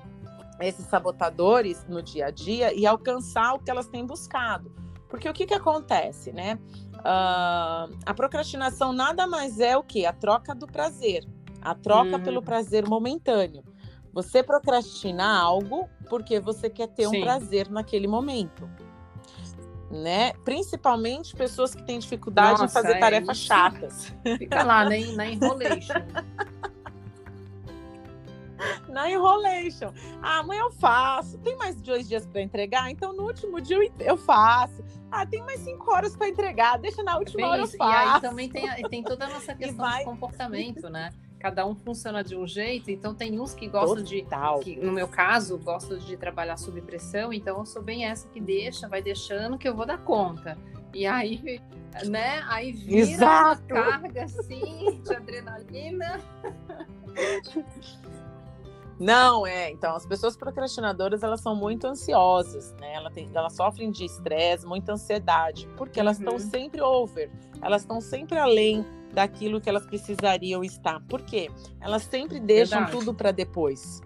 [0.59, 4.71] esses sabotadores no dia a dia e alcançar o que elas têm buscado.
[5.09, 6.59] Porque o que, que acontece, né?
[6.99, 10.05] Uh, a procrastinação nada mais é o que?
[10.05, 11.25] A troca do prazer,
[11.61, 12.23] a troca uhum.
[12.23, 13.63] pelo prazer momentâneo.
[14.13, 17.17] Você procrastina algo porque você quer ter Sim.
[17.17, 18.69] um prazer naquele momento
[19.91, 20.33] né?
[20.45, 23.47] Principalmente pessoas que têm dificuldade Nossa, em fazer é tarefas isso.
[23.47, 24.13] chatas.
[24.37, 25.93] Fica lá na, na enrolation.
[28.87, 29.91] na enrolation.
[30.21, 31.37] Ah, amanhã eu faço.
[31.39, 32.89] Tem mais dois dias para entregar?
[32.89, 34.83] Então no último dia eu faço.
[35.11, 36.77] Ah, tem mais cinco horas para entregar.
[36.77, 37.81] Deixa na última hora eu faço.
[37.91, 39.99] E aí também tem, tem toda a nossa questão vai...
[39.99, 41.11] de comportamento, né?
[41.41, 44.59] cada um funciona de um jeito, então tem uns que gostam Total.
[44.59, 48.29] de, que, no meu caso, gostam de trabalhar sob pressão, então eu sou bem essa
[48.29, 50.55] que deixa, vai deixando que eu vou dar conta.
[50.93, 51.59] E aí,
[52.05, 53.73] né, aí vira Exato.
[53.73, 56.21] uma carga assim de adrenalina.
[58.99, 59.71] Não, é.
[59.71, 62.93] Então, as pessoas procrastinadoras, elas são muito ansiosas, né?
[62.93, 66.39] Elas, tem, elas sofrem de estresse, muita ansiedade, porque elas estão uhum.
[66.39, 71.01] sempre over, elas estão sempre além daquilo que elas precisariam estar.
[71.07, 71.49] Por quê?
[71.79, 72.99] Elas sempre deixam Verdade.
[72.99, 74.01] tudo para depois.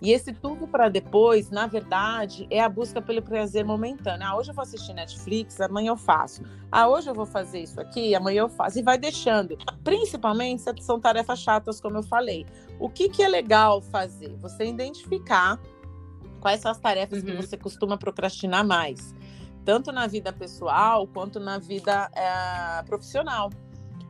[0.00, 4.26] E esse tudo para depois, na verdade, é a busca pelo prazer momentâneo.
[4.26, 6.42] Ah, hoje eu vou assistir Netflix, amanhã eu faço.
[6.70, 8.78] Ah, hoje eu vou fazer isso aqui, amanhã eu faço.
[8.78, 9.56] E vai deixando.
[9.84, 12.46] Principalmente se são tarefas chatas, como eu falei.
[12.80, 14.36] O que, que é legal fazer?
[14.38, 15.60] Você identificar
[16.40, 17.26] quais são as tarefas uhum.
[17.26, 19.14] que você costuma procrastinar mais.
[19.64, 23.50] Tanto na vida pessoal quanto na vida é, profissional.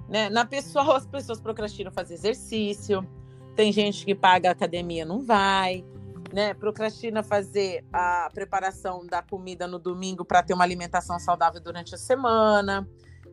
[0.09, 0.31] Né?
[0.31, 3.07] Na pessoal, as pessoas procrastinam fazer exercício.
[3.55, 5.85] Tem gente que paga a academia, não vai.
[6.33, 6.55] Né?
[6.55, 11.99] Procrastina fazer a preparação da comida no domingo para ter uma alimentação saudável durante a
[11.99, 12.89] semana.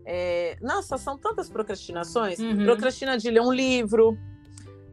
[0.05, 0.57] É...
[0.61, 2.39] Nossa, são tantas procrastinações.
[2.39, 2.65] Uhum.
[2.65, 4.17] Procrastina de ler um livro.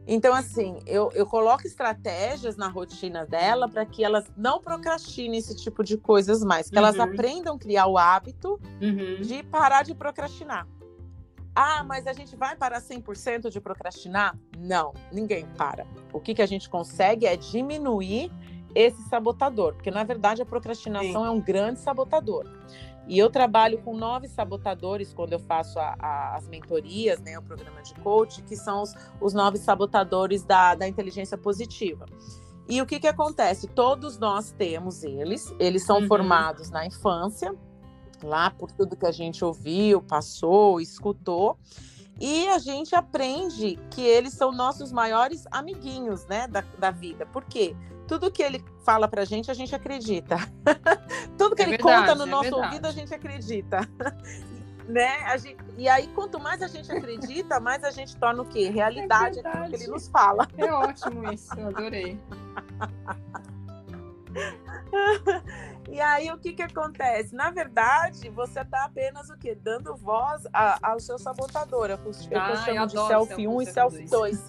[0.07, 5.53] Então, assim, eu, eu coloco estratégias na rotina dela para que elas não procrastinem esse
[5.53, 6.85] tipo de coisas mais, que uhum.
[6.85, 9.19] elas aprendam a criar o hábito uhum.
[9.19, 10.65] de parar de procrastinar.
[11.59, 14.37] Ah, mas a gente vai parar 100% de procrastinar?
[14.55, 15.87] Não, ninguém para.
[16.13, 18.31] O que, que a gente consegue é diminuir
[18.75, 21.27] esse sabotador, porque na verdade a procrastinação Sim.
[21.27, 22.45] é um grande sabotador.
[23.07, 27.41] E eu trabalho com nove sabotadores quando eu faço a, a, as mentorias, né, o
[27.41, 32.05] programa de coach, que são os, os nove sabotadores da, da inteligência positiva.
[32.69, 33.67] E o que, que acontece?
[33.67, 36.07] Todos nós temos eles, eles são uhum.
[36.07, 37.55] formados na infância,
[38.23, 41.57] lá por tudo que a gente ouviu, passou, escutou.
[42.19, 47.25] E a gente aprende que eles são nossos maiores amiguinhos, né, da, da vida.
[47.27, 47.75] Por quê?
[48.07, 50.37] Tudo que ele fala pra gente, a gente acredita.
[51.37, 52.65] tudo que é ele verdade, conta no é nosso verdade.
[52.67, 53.81] ouvido, a gente acredita.
[54.87, 55.37] né?
[55.37, 58.69] Gente, e aí, quanto mais a gente acredita, mais a gente torna o quê?
[58.69, 60.47] Realidade é aquilo que ele nos fala.
[60.57, 62.19] É ótimo isso, eu adorei.
[65.89, 67.33] E aí o que que acontece?
[67.33, 69.55] Na verdade, você está apenas o quê?
[69.55, 71.89] Dando voz a, ao seu sabotador.
[71.89, 74.47] Eu, eu ah, chamo eu de selfie 1 e selfie 2.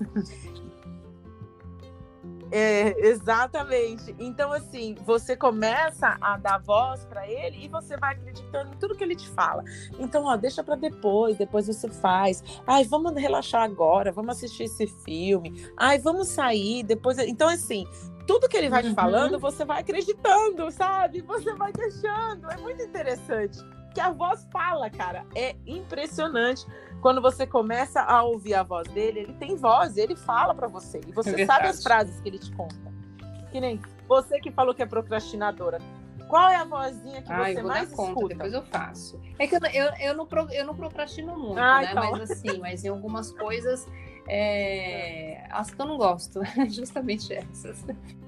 [2.51, 4.15] É, exatamente.
[4.19, 8.97] Então, assim, você começa a dar voz para ele e você vai acreditando em tudo
[8.97, 9.63] que ele te fala.
[9.99, 12.43] Então, ó, deixa para depois, depois você faz.
[12.67, 15.67] Ai, vamos relaxar agora, vamos assistir esse filme.
[15.77, 17.19] Ai, vamos sair, depois.
[17.19, 17.87] Então, assim,
[18.29, 18.95] tudo que ele vai te uhum.
[18.95, 21.23] falando, você vai acreditando, sabe?
[21.23, 22.51] Você vai deixando.
[22.51, 23.59] É muito interessante.
[23.95, 25.25] Que a voz fala, cara.
[25.35, 26.67] É impressionante
[27.01, 31.01] quando você começa a ouvir a voz dele, ele tem voz, ele fala para você.
[31.09, 32.77] E você É sabe as frases que ele te conta.
[33.51, 35.79] Que nem você que falou que é procrastinadora.
[36.29, 38.35] Qual é a vozinha que Ah, você mais conta, escuta?
[38.35, 39.19] depois eu faço.
[39.39, 41.89] É que eu, eu, eu, não, eu não procrastino muito, Ah, né?
[41.91, 42.11] então.
[42.11, 43.89] Mas assim, mas em algumas coisas,
[44.29, 47.85] é, as que eu não gosto, justamente essas.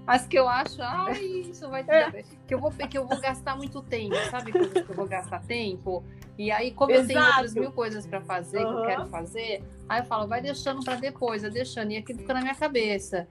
[0.06, 2.24] As que eu acho, ai, isso vai É.
[2.48, 4.50] que eu vou que eu vou gastar muito tempo, sabe?
[4.50, 6.02] Coisas que eu vou gastar tempo.
[6.38, 7.36] E aí, como eu tenho Exato.
[7.36, 10.96] outras mil coisas para fazer que eu quero fazer, aí eu falo, vai deixando para
[10.96, 13.28] depois, vai deixando, e aquilo fica na minha cabeça.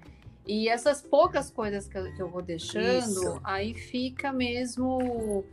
[0.47, 3.41] E essas poucas coisas que eu, que eu vou deixando, Isso.
[3.43, 5.43] aí fica mesmo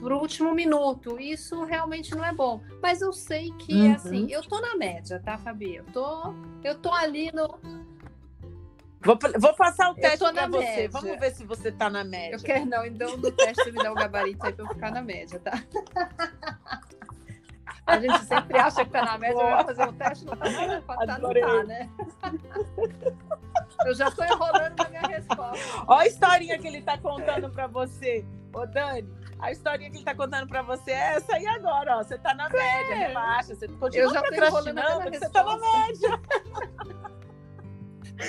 [0.00, 1.18] pro último minuto.
[1.20, 2.60] Isso realmente não é bom.
[2.82, 3.94] Mas eu sei que, Uhum.
[3.94, 5.76] assim, eu tô na média, tá, Fabi?
[5.76, 7.58] Eu tô, eu tô ali no.
[9.00, 10.58] Vou, vou passar o teste na você.
[10.58, 10.88] média.
[10.90, 12.34] Vamos ver se você tá na média.
[12.36, 15.00] Eu quero, não, então do teste me dá o gabarito aí pra eu ficar na
[15.02, 15.52] média, tá?
[17.86, 20.82] A gente sempre acha que tá na média, vai fazer o teste, não tá nada,
[20.82, 21.90] tá, não tá, né?
[23.86, 25.84] Eu já tô enrolando na minha resposta.
[25.86, 29.08] Ó a historinha que ele tá contando pra você, ô Dani.
[29.38, 32.02] A historinha que ele tá contando pra você é essa aí agora, ó.
[32.02, 33.54] Você tá na média, relaxa.
[33.54, 36.20] Você continua Eu já tô enrolando na procrastinando, porque você tá na média.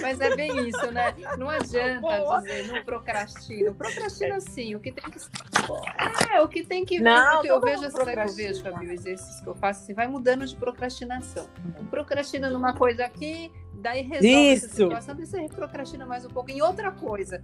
[0.02, 1.13] Mas é bem isso, né?
[1.38, 2.41] Não adianta Boa.
[2.41, 3.73] dizer não procrastino.
[3.73, 5.19] Procrastina sim, o que tem que.
[6.34, 7.00] É, o que tem que.
[7.00, 8.47] Não, eu vejo mundo assim, eu procrastina.
[8.50, 11.47] vejo, Fabi, o exercício que eu faço, assim, vai mudando de procrastinação.
[11.89, 14.76] Procrastina numa coisa aqui, daí resolve essa Isso.
[14.76, 17.43] situação, daí você procrastina mais um pouco em outra coisa.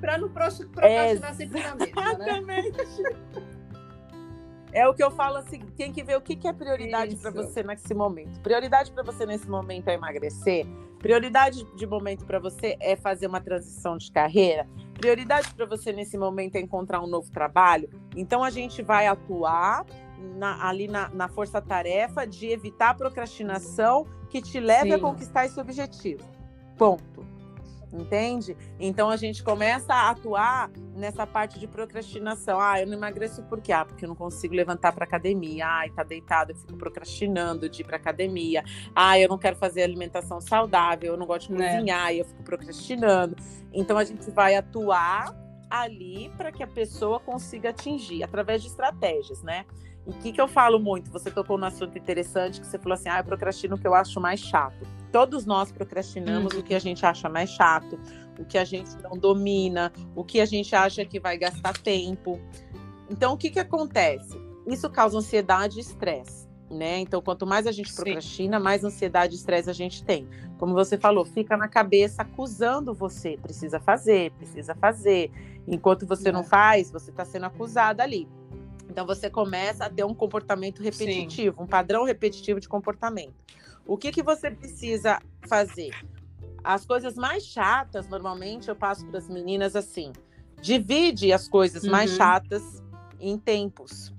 [0.00, 2.24] Pra não pro- procrastinar sempre na mesma, né?
[2.74, 2.78] Exatamente.
[4.74, 7.30] É o que eu falo assim, tem que ver o que que é prioridade para
[7.30, 8.40] você nesse momento.
[8.40, 10.66] Prioridade para você nesse momento é emagrecer.
[10.98, 14.66] Prioridade de momento para você é fazer uma transição de carreira.
[14.94, 17.88] Prioridade para você nesse momento é encontrar um novo trabalho.
[18.16, 19.86] Então a gente vai atuar
[20.36, 25.00] na- ali na, na força-tarefa de evitar a procrastinação que te leve a Sim.
[25.02, 26.24] conquistar esse objetivo.
[26.76, 27.24] Ponto.
[27.94, 28.56] Entende?
[28.80, 32.60] Então a gente começa a atuar nessa parte de procrastinação.
[32.60, 33.72] Ah, eu não emagreço por quê?
[33.72, 35.64] Ah, porque eu não consigo levantar para academia.
[35.66, 38.64] Ai, tá deitado, eu fico procrastinando de ir para academia.
[38.96, 41.74] Ah, eu não quero fazer alimentação saudável, eu não gosto de É.
[41.76, 43.36] cozinhar, e eu fico procrastinando.
[43.72, 45.32] Então a gente vai atuar
[45.70, 49.64] ali para que a pessoa consiga atingir através de estratégias, né?
[50.06, 51.10] E o que, que eu falo muito?
[51.10, 53.94] Você tocou num assunto interessante que você falou assim: ah, eu procrastino o que eu
[53.94, 54.86] acho mais chato.
[55.10, 56.60] Todos nós procrastinamos Uhum.
[56.60, 57.98] o que a gente acha mais chato,
[58.38, 62.40] o que a gente não domina, o que a gente acha que vai gastar tempo.
[63.08, 64.36] Então, o que, que acontece?
[64.66, 66.44] Isso causa ansiedade e estresse.
[66.70, 66.98] Né?
[66.98, 67.96] Então, quanto mais a gente Sim.
[68.02, 70.26] procrastina, mais ansiedade e estresse a gente tem.
[70.58, 73.36] Como você falou, fica na cabeça acusando você.
[73.40, 75.30] Precisa fazer, precisa fazer.
[75.68, 76.44] Enquanto você não É.
[76.44, 78.26] faz, você está sendo acusada ali.
[78.88, 83.34] Então você começa a ter um comportamento repetitivo, um padrão repetitivo de comportamento.
[83.86, 85.90] O que, que você precisa fazer?
[86.62, 90.12] As coisas mais chatas, normalmente, eu passo para as meninas assim:
[90.60, 92.16] divide as coisas mais Uhum.
[92.16, 92.82] chatas
[93.20, 94.12] em tempos.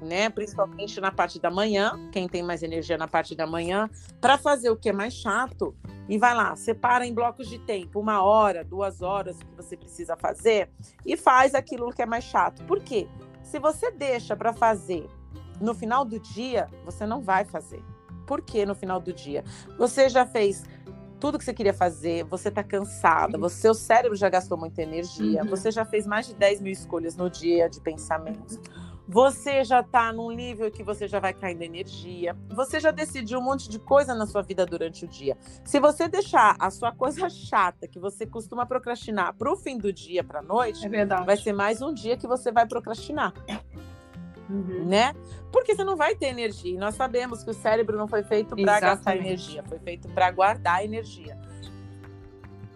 [0.00, 0.28] Né?
[0.30, 3.90] Principalmente na parte da manhã, quem tem mais energia na parte da manhã,
[4.20, 5.74] para fazer o que é mais chato,
[6.08, 10.16] e vai lá, separa em blocos de tempo, uma hora, duas horas que você precisa
[10.16, 10.70] fazer,
[11.04, 12.62] e faz aquilo que é mais chato.
[12.64, 13.08] Por quê?
[13.50, 15.08] Se você deixa para fazer
[15.58, 17.82] no final do dia, você não vai fazer.
[18.26, 19.42] Por que no final do dia?
[19.78, 20.64] Você já fez
[21.18, 23.40] tudo que você queria fazer, você está cansada, Sim.
[23.40, 25.48] você, seu cérebro já gastou muita energia, Uhum.
[25.48, 28.60] você já fez mais de 10 mil escolhas no dia de pensamentos.
[29.08, 32.36] Você já está num nível que você já vai caindo energia.
[32.50, 35.34] Você já decidiu um monte de coisa na sua vida durante o dia.
[35.64, 39.90] Se você deixar a sua coisa chata que você costuma procrastinar para o fim do
[39.90, 43.32] dia, para a noite, É vai ser mais um dia que você vai procrastinar,
[44.50, 44.84] Uhum.
[44.86, 45.14] né?
[45.50, 46.74] Porque você não vai ter energia.
[46.74, 50.30] E nós sabemos que o cérebro não foi feito para gastar energia, foi feito para
[50.30, 51.38] guardar energia.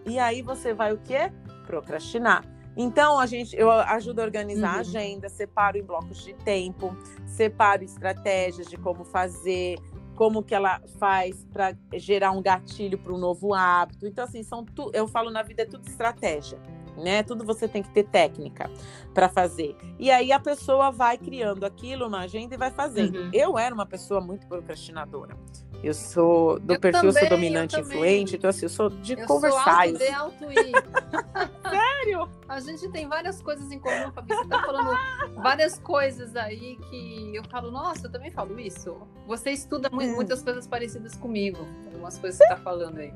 [0.06, 1.30] E aí você vai o quê?
[1.66, 2.42] Procrastinar.
[2.76, 4.80] Então a gente, eu ajudo a organizar a Uhum.
[4.80, 9.78] agenda, separo em blocos de tempo, separo estratégias de como fazer,
[10.16, 14.06] como que ela faz para gerar um gatilho para um novo hábito.
[14.06, 16.58] Então assim, são tu, eu falo na vida é tudo estratégia,
[16.96, 17.22] né?
[17.22, 18.70] Tudo você tem que ter técnica
[19.12, 19.76] para fazer.
[19.98, 23.16] E aí a pessoa vai criando aquilo na agenda e vai fazendo.
[23.18, 23.30] Uhum.
[23.32, 25.36] Eu era uma pessoa muito procrastinadora.
[25.82, 29.14] Eu sou do Eu perfil, sou também, eu dominante influente, então assim, eu sou de
[29.14, 29.88] Eu conversar.
[29.88, 30.72] sou alto alto I.
[31.70, 32.28] Sério?
[32.48, 34.32] A gente tem várias coisas em comum, Fabi.
[34.34, 34.96] Você tá falando
[35.42, 38.96] várias coisas aí que eu falo, nossa, eu também falo isso.
[39.26, 40.14] Você estuda Hum.
[40.14, 41.66] muitas coisas parecidas comigo.
[41.86, 43.12] Algumas coisas que você tá falando aí.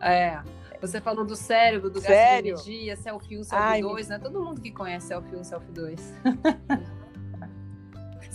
[0.00, 0.40] É.
[0.80, 2.54] Você falou do cérebro, do gasto Sério?
[2.56, 4.18] de energia, selfie 1, Ai, selfie 2, né?
[4.20, 6.14] Todo mundo que conhece selfie 1, selfie 2.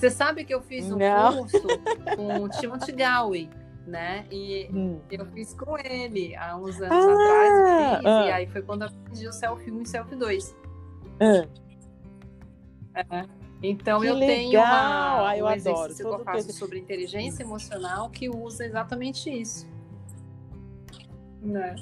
[0.04, 1.38] Você sabe que eu fiz um Não.
[1.48, 1.62] curso
[2.18, 3.50] com o Timothy Galway,
[3.88, 4.26] né?
[4.30, 5.00] E hum.
[5.10, 8.26] eu fiz com ele há uns anos ah, atrás, fiz, ah.
[8.26, 10.58] e aí foi quando eu aprendi o Selfie 1 e Selfie 2.
[11.22, 11.48] Ah.
[12.96, 13.26] É.
[13.64, 14.36] Então que eu legal.
[14.36, 15.96] tenho uma, ah, eu um adoro.
[15.96, 16.54] que eu faço que...
[16.54, 19.66] sobre inteligência emocional que usa exatamente isso.
[21.42, 21.76] Né?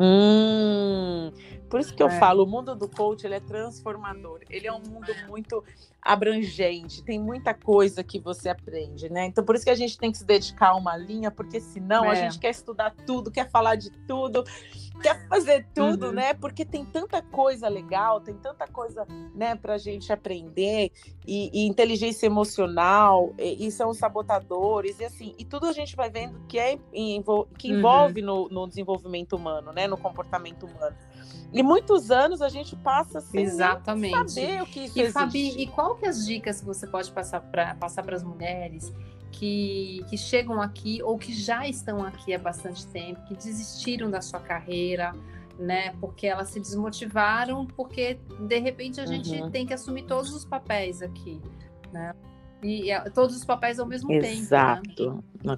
[0.00, 1.30] Hum,
[1.68, 2.18] por isso que eu é.
[2.18, 4.40] falo, o mundo do coach ele é transformador.
[4.48, 5.62] Ele é um mundo muito
[6.00, 9.26] abrangente, tem muita coisa que você aprende, né?
[9.26, 12.04] Então por isso que a gente tem que se dedicar a uma linha, porque senão
[12.04, 12.10] é.
[12.10, 14.44] a gente quer estudar tudo, quer falar de tudo
[14.98, 16.12] quer fazer tudo, uhum.
[16.12, 16.34] né?
[16.34, 20.92] Porque tem tanta coisa legal, tem tanta coisa, né, pra gente aprender,
[21.26, 26.10] e, e inteligência emocional, e, e, são sabotadores, e assim, e tudo a gente vai
[26.10, 26.76] vendo que é
[27.56, 27.78] que uhum.
[27.78, 28.26] envolve uhum.
[28.26, 29.86] no, no, desenvolvimento humano, né?
[29.86, 30.96] No comportamento humano.
[31.52, 34.32] E muitos anos a gente passa sem Exatamente.
[34.32, 35.12] saber o que isso e, existe.
[35.12, 38.92] Fabi, e qual que é as dicas que você pode passar para passar as mulheres
[39.32, 44.20] que, que chegam aqui ou que já estão aqui há bastante tempo, que desistiram da
[44.20, 45.12] sua carreira,
[45.58, 45.94] né?
[46.00, 49.50] Porque elas se desmotivaram, porque de repente a gente uhum.
[49.50, 51.40] tem que assumir todos os papéis aqui,
[51.92, 52.12] né?
[52.62, 54.82] E, e todos os papéis ao mesmo Exato.
[54.82, 55.00] tempo.
[55.00, 55.24] Exato.
[55.44, 55.56] Né?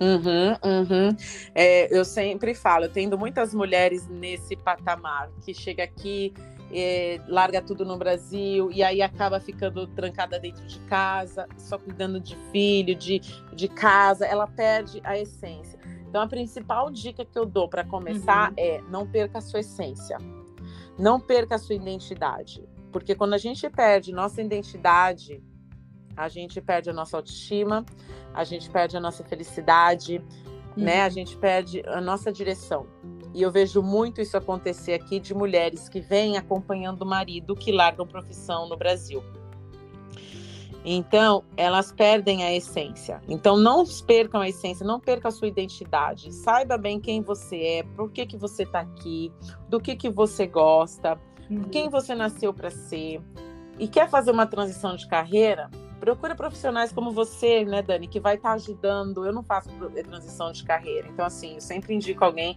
[0.00, 1.16] Uhum, uhum.
[1.54, 6.32] É, eu sempre falo, eu tendo muitas mulheres nesse patamar que chega aqui
[6.70, 12.20] é, larga tudo no Brasil e aí acaba ficando trancada dentro de casa, só cuidando
[12.20, 13.20] de filho, de,
[13.52, 15.78] de casa, ela perde a essência.
[16.08, 18.54] Então, a principal dica que eu dou para começar uhum.
[18.56, 20.18] é não perca a sua essência,
[20.98, 25.42] não perca a sua identidade, porque quando a gente perde nossa identidade,
[26.18, 27.86] a gente perde a nossa autoestima,
[28.34, 30.18] a gente perde a nossa felicidade,
[30.76, 30.84] uhum.
[30.84, 31.02] né?
[31.02, 32.86] A gente perde a nossa direção.
[33.32, 37.70] E eu vejo muito isso acontecer aqui de mulheres que vêm acompanhando o marido que
[37.70, 39.22] largam profissão no Brasil.
[40.84, 43.20] Então, elas perdem a essência.
[43.28, 46.32] Então, não percam a essência, não percam a sua identidade.
[46.32, 49.32] Saiba bem quem você é, por que, que você está aqui,
[49.68, 51.16] do que, que você gosta,
[51.48, 51.64] uhum.
[51.64, 53.20] quem você nasceu para ser.
[53.78, 55.70] E quer fazer uma transição de carreira?
[55.98, 59.24] Procura profissionais como você, né, Dani, que vai estar tá ajudando.
[59.24, 62.56] Eu não faço eh, transição de carreira, então assim, eu sempre indico alguém,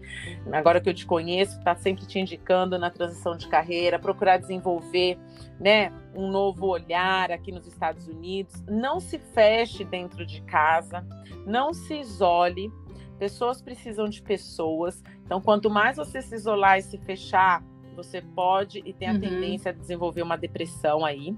[0.51, 5.17] agora que eu te conheço, está sempre te indicando na transição de carreira, procurar desenvolver,
[5.59, 8.63] né, um novo olhar aqui nos Estados Unidos.
[8.67, 11.05] Não se feche dentro de casa,
[11.45, 12.71] não se isole.
[13.17, 15.03] Pessoas precisam de pessoas.
[15.23, 17.63] Então, quanto mais você se isolar e se fechar,
[17.95, 19.19] você pode e tem a uhum.
[19.19, 21.35] tendência a desenvolver uma depressão aí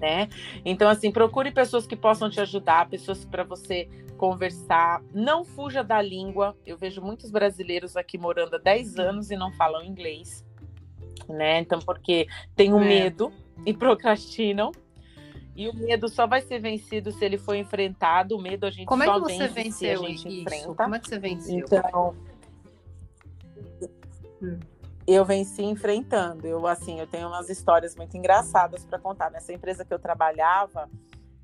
[0.00, 0.28] né?
[0.64, 5.02] Então, assim, procure pessoas que possam te ajudar, pessoas para você conversar.
[5.12, 6.56] Não fuja da língua.
[6.66, 10.44] Eu vejo muitos brasileiros aqui morando há 10 anos e não falam inglês,
[11.28, 11.60] né?
[11.60, 12.84] Então, porque tem o é.
[12.84, 13.32] medo
[13.66, 14.72] e procrastinam.
[15.54, 18.36] E o medo só vai ser vencido se ele for enfrentado.
[18.36, 20.28] O medo a gente Como só é que você vence venceu se a gente isso?
[20.28, 20.74] enfrenta.
[20.74, 21.58] Como é que você venceu?
[21.58, 22.16] Então,
[24.42, 24.58] hum
[25.14, 26.46] eu venci enfrentando.
[26.46, 29.30] Eu assim, eu tenho umas histórias muito engraçadas para contar.
[29.30, 30.88] Nessa empresa que eu trabalhava,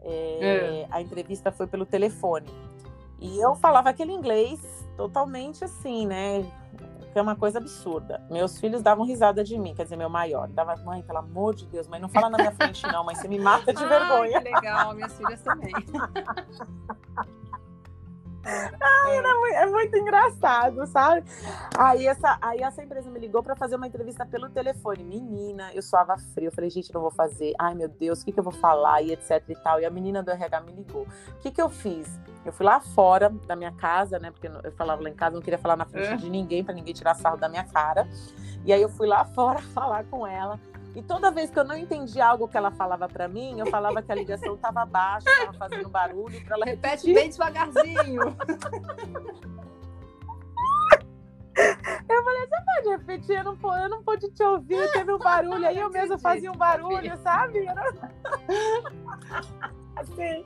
[0.01, 0.87] é, é.
[0.91, 2.47] a entrevista foi pelo telefone
[3.19, 4.61] e eu falava aquele inglês
[4.97, 6.45] totalmente assim, né?
[7.13, 8.23] Que é uma coisa absurda.
[8.31, 10.49] Meus filhos davam risada de mim, quer dizer, meu maior.
[10.49, 13.27] Dava, mãe, pelo amor de Deus, mãe, não fala na minha frente, não, mãe, você
[13.27, 14.39] me mata de vergonha.
[14.43, 15.73] Que legal, minhas filhas também.
[18.47, 19.23] Ai, é.
[19.23, 21.25] muito, é muito engraçado, sabe?
[21.77, 25.03] Aí essa, aí essa empresa me ligou para fazer uma entrevista pelo telefone.
[25.03, 26.49] Menina, eu suava frio.
[26.49, 27.53] Eu falei, gente, não vou fazer.
[27.59, 29.03] Ai, meu Deus, o que, que eu vou falar?
[29.03, 29.81] E etc e tal.
[29.81, 31.03] E a menina do RH me ligou.
[31.03, 32.09] O que, que eu fiz?
[32.45, 34.31] Eu fui lá fora da minha casa, né?
[34.31, 36.17] Porque eu falava lá em casa, não queria falar na frente é.
[36.17, 38.09] de ninguém, para ninguém tirar sarro da minha cara.
[38.65, 40.61] E aí eu fui lá fora falar com ela.
[40.97, 44.01] E toda vez que eu não entendi algo que ela falava para mim, eu falava
[44.01, 47.15] que a ligação estava baixa, estava fazendo barulho para ela Repete repetir.
[47.15, 48.23] bem devagarzinho.
[52.09, 53.37] Eu falei, você pode repetir?
[53.39, 56.57] Eu não, eu não pude te ouvir, teve um barulho aí, eu mesmo fazia um
[56.57, 57.65] barulho, sabe?
[60.15, 60.45] Sim,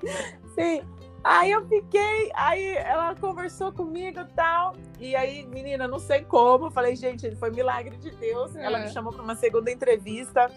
[0.54, 0.84] sim.
[1.22, 4.74] Aí eu fiquei, aí ela conversou comigo e tal.
[4.98, 6.66] E aí, menina, não sei como.
[6.66, 8.56] Eu falei, gente, foi milagre de Deus.
[8.56, 8.64] É.
[8.64, 10.50] Ela me chamou para uma segunda entrevista.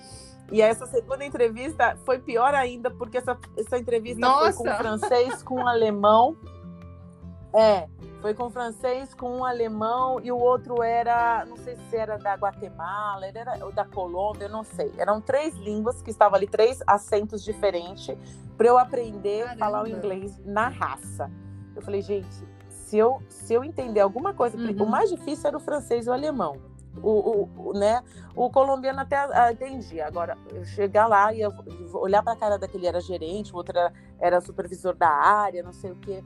[0.52, 4.54] E essa segunda entrevista foi pior ainda, porque essa, essa entrevista Nossa.
[4.54, 6.38] foi com francês, com alemão.
[7.56, 7.88] É,
[8.20, 12.34] foi com francês, com um alemão e o outro era, não sei se era da
[12.36, 14.92] Guatemala, era da Colômbia, eu não sei.
[14.98, 18.18] Eram três línguas que estavam ali, três acentos diferentes
[18.58, 21.30] para eu aprender a falar o inglês na raça.
[21.76, 24.84] Eu falei, gente, se eu, se eu entender alguma coisa, uhum.
[24.84, 26.58] o mais difícil era o francês e o alemão.
[27.02, 28.04] O, o, né?
[28.36, 30.08] o colombiano até ah, entendia.
[30.08, 30.38] Agora,
[30.76, 31.42] chegar lá e
[31.94, 35.74] olhar para a cara daquele era gerente, o outro era, era supervisor da área, não
[35.74, 36.24] sei o quê.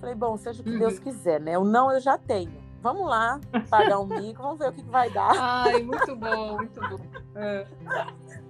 [0.00, 0.78] Falei, bom, seja o que uhum.
[0.78, 1.58] Deus quiser, né?
[1.58, 2.58] O não eu já tenho.
[2.82, 3.38] Vamos lá,
[3.68, 5.32] pagar um mico, vamos ver o que, que vai dar.
[5.38, 6.98] Ai, muito bom, muito bom.
[7.34, 7.66] É.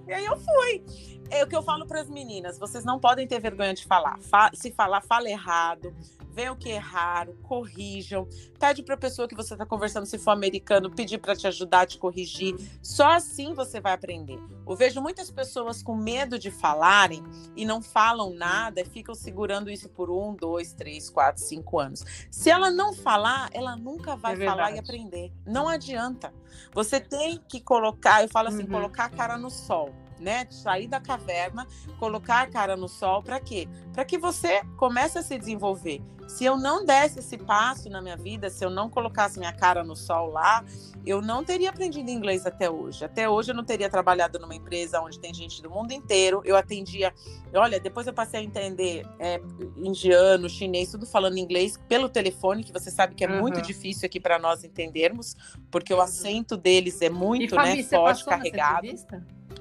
[0.07, 0.85] E aí eu fui.
[1.29, 4.17] É o que eu falo para as meninas: vocês não podem ter vergonha de falar.
[4.53, 5.93] se falar, fala errado
[6.31, 8.27] vê o que erraram, corrijam,
[8.59, 11.81] pede para a pessoa que você está conversando, se for americano, pedir para te ajudar
[11.81, 12.55] a te corrigir.
[12.81, 14.39] Só assim você vai aprender.
[14.67, 17.23] Eu vejo muitas pessoas com medo de falarem
[17.55, 22.05] e não falam nada, ficam segurando isso por um, dois, três, quatro, cinco anos.
[22.29, 25.31] Se ela não falar, ela nunca vai é falar e aprender.
[25.45, 26.33] Não adianta.
[26.73, 28.69] Você tem que colocar, eu falo assim, uhum.
[28.69, 30.45] colocar a cara no sol né?
[30.49, 31.67] Sair da caverna,
[31.99, 33.67] colocar a cara no sol, para quê?
[33.91, 36.01] Para que você comece a se desenvolver.
[36.31, 39.83] Se eu não desse esse passo na minha vida, se eu não colocasse minha cara
[39.83, 40.63] no sol lá,
[41.05, 43.03] eu não teria aprendido inglês até hoje.
[43.03, 46.41] Até hoje eu não teria trabalhado numa empresa onde tem gente do mundo inteiro.
[46.45, 47.13] Eu atendia,
[47.53, 49.41] olha, depois eu passei a entender é,
[49.75, 53.41] indiano, chinês, tudo falando inglês pelo telefone, que você sabe que é uhum.
[53.41, 55.35] muito difícil aqui para nós entendermos,
[55.69, 58.87] porque o acento deles é muito, e, Fabi, né, forte, carregado.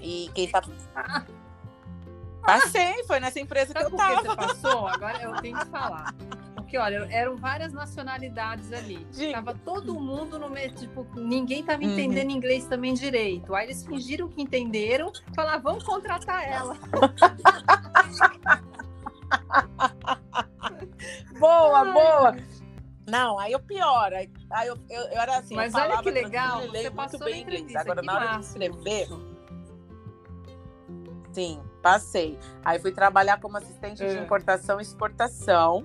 [0.01, 0.63] E quem tá.
[2.47, 4.23] Passei, foi nessa empresa Sabe que eu tava.
[4.23, 4.87] você passou?
[4.87, 6.15] Agora eu tenho que falar.
[6.71, 9.05] Porque, olha, eram várias nacionalidades ali.
[9.11, 9.33] Diga.
[9.33, 11.91] Tava todo mundo no meio, tipo, ninguém tava uhum.
[11.91, 12.37] entendendo uhum.
[12.37, 13.53] inglês também direito.
[13.57, 16.77] Aí eles fingiram que entenderam, falaram, vamos contratar ela.
[21.41, 22.37] boa, boa.
[23.05, 24.13] Não, aí eu pior.
[24.15, 24.31] Aí
[24.69, 25.57] eu, eu, eu era assim.
[25.57, 27.75] Mas olha que legal, você passou muito bem inglês.
[27.75, 29.09] Agora, na hora de escrever.
[31.33, 32.39] Sim, passei.
[32.65, 34.15] Aí fui trabalhar como assistente é.
[34.15, 35.85] de importação e exportação.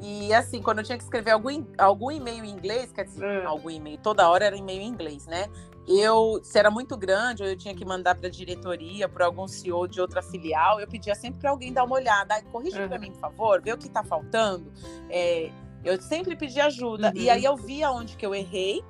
[0.00, 3.44] E assim, quando eu tinha que escrever algum, algum e-mail em inglês, quer dizer, é.
[3.44, 5.48] algum e-mail, toda hora era e-mail em inglês, né?
[5.86, 9.48] Eu, se era muito grande, ou eu tinha que mandar para a diretoria, para algum
[9.48, 12.40] CEO de outra filial, eu pedia sempre para alguém dar uma olhada.
[12.52, 12.88] Corrige uhum.
[12.88, 14.72] para mim, por favor, vê o que está faltando.
[15.10, 15.50] É,
[15.84, 17.08] eu sempre pedi ajuda.
[17.08, 17.20] Uhum.
[17.20, 18.82] E aí eu via onde que eu errei,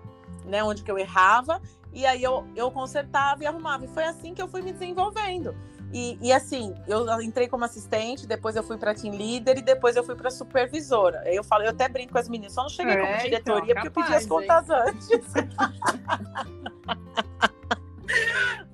[0.44, 0.62] né?
[0.62, 3.84] Onde que eu errava, e aí eu, eu consertava e arrumava.
[3.86, 5.54] E foi assim que eu fui me desenvolvendo.
[5.92, 9.94] E, e, assim, eu entrei como assistente, depois eu fui para team leader e depois
[9.94, 11.22] eu fui para supervisora.
[11.26, 13.72] Eu falo, eu até brinco com as meninas, só não cheguei é, como então, diretoria
[13.72, 14.76] então, porque capaz, eu pedi as contas hein?
[14.88, 15.32] antes.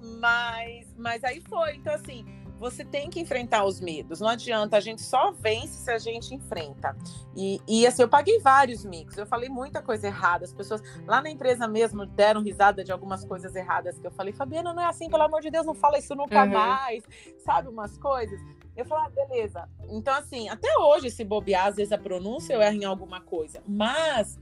[0.21, 1.75] mas, mas aí foi.
[1.75, 2.25] Então, assim,
[2.59, 4.21] você tem que enfrentar os medos.
[4.21, 6.97] Não adianta, a gente só vence se a gente enfrenta.
[7.37, 10.45] E, e assim, eu paguei vários micos, eu falei muita coisa errada.
[10.45, 14.33] As pessoas lá na empresa mesmo deram risada de algumas coisas erradas que eu falei,
[14.33, 16.51] Fabiana, não é assim, pelo amor de Deus, não fala isso nunca uhum.
[16.51, 17.05] mais,
[17.39, 17.69] sabe?
[17.69, 18.41] Umas coisas.
[18.77, 19.69] Eu falei, ah, beleza.
[19.89, 23.61] Então, assim, até hoje, se bobear, às vezes a pronúncia eu erro em alguma coisa.
[23.67, 24.39] Mas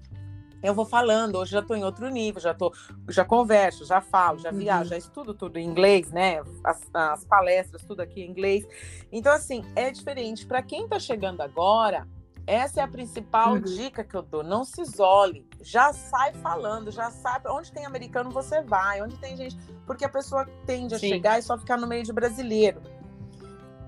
[0.63, 2.73] eu vou falando, hoje já estou em outro nível, já tô,
[3.09, 4.89] já converso, já falo, já viajo, uhum.
[4.91, 6.43] já estudo tudo em inglês, né?
[6.65, 8.67] As, as, palestras, tudo aqui em inglês.
[9.13, 10.47] Então, assim, é diferente.
[10.47, 12.07] Para quem está chegando agora,
[12.47, 13.61] essa é a principal uhum.
[13.61, 14.43] dica que eu dou.
[14.43, 15.47] Não se isole.
[15.61, 17.49] Já sai falando, já sabe.
[17.49, 19.03] Onde tem americano, você vai.
[19.03, 19.57] Onde tem gente.
[19.87, 21.09] Porque a pessoa tende a Sim.
[21.09, 22.81] chegar e só ficar no meio de brasileiro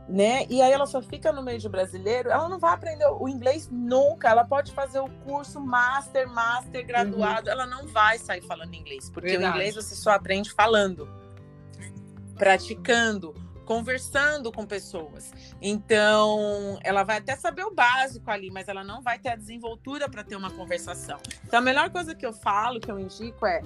[0.09, 0.46] né?
[0.48, 3.68] E aí ela só fica no meio de brasileiro, ela não vai aprender o inglês
[3.70, 4.30] nunca.
[4.30, 7.52] Ela pode fazer o curso master, master, graduado, uhum.
[7.52, 9.52] ela não vai sair falando inglês, porque Verdade.
[9.52, 11.09] o inglês você só aprende falando,
[12.36, 13.34] praticando,
[13.66, 15.30] conversando com pessoas.
[15.61, 20.09] Então, ela vai até saber o básico ali, mas ela não vai ter a desenvoltura
[20.09, 21.18] para ter uma conversação.
[21.44, 23.61] Então, a melhor coisa que eu falo, que eu indico é: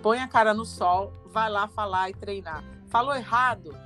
[0.00, 2.64] põe a cara no sol, vai lá falar e treinar.
[2.88, 3.76] Falou errado,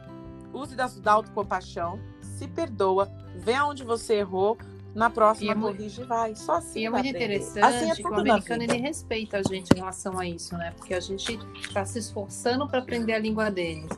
[0.52, 4.56] use da, da autocompaixão, se perdoa, vê aonde você errou,
[4.94, 6.34] na próxima é corrige e vai.
[6.34, 6.80] Só assim.
[6.80, 10.18] E é muito interessante assim é que o americano ele respeita a gente em relação
[10.18, 10.72] a isso, né?
[10.76, 13.88] Porque a gente está se esforçando para aprender a língua deles.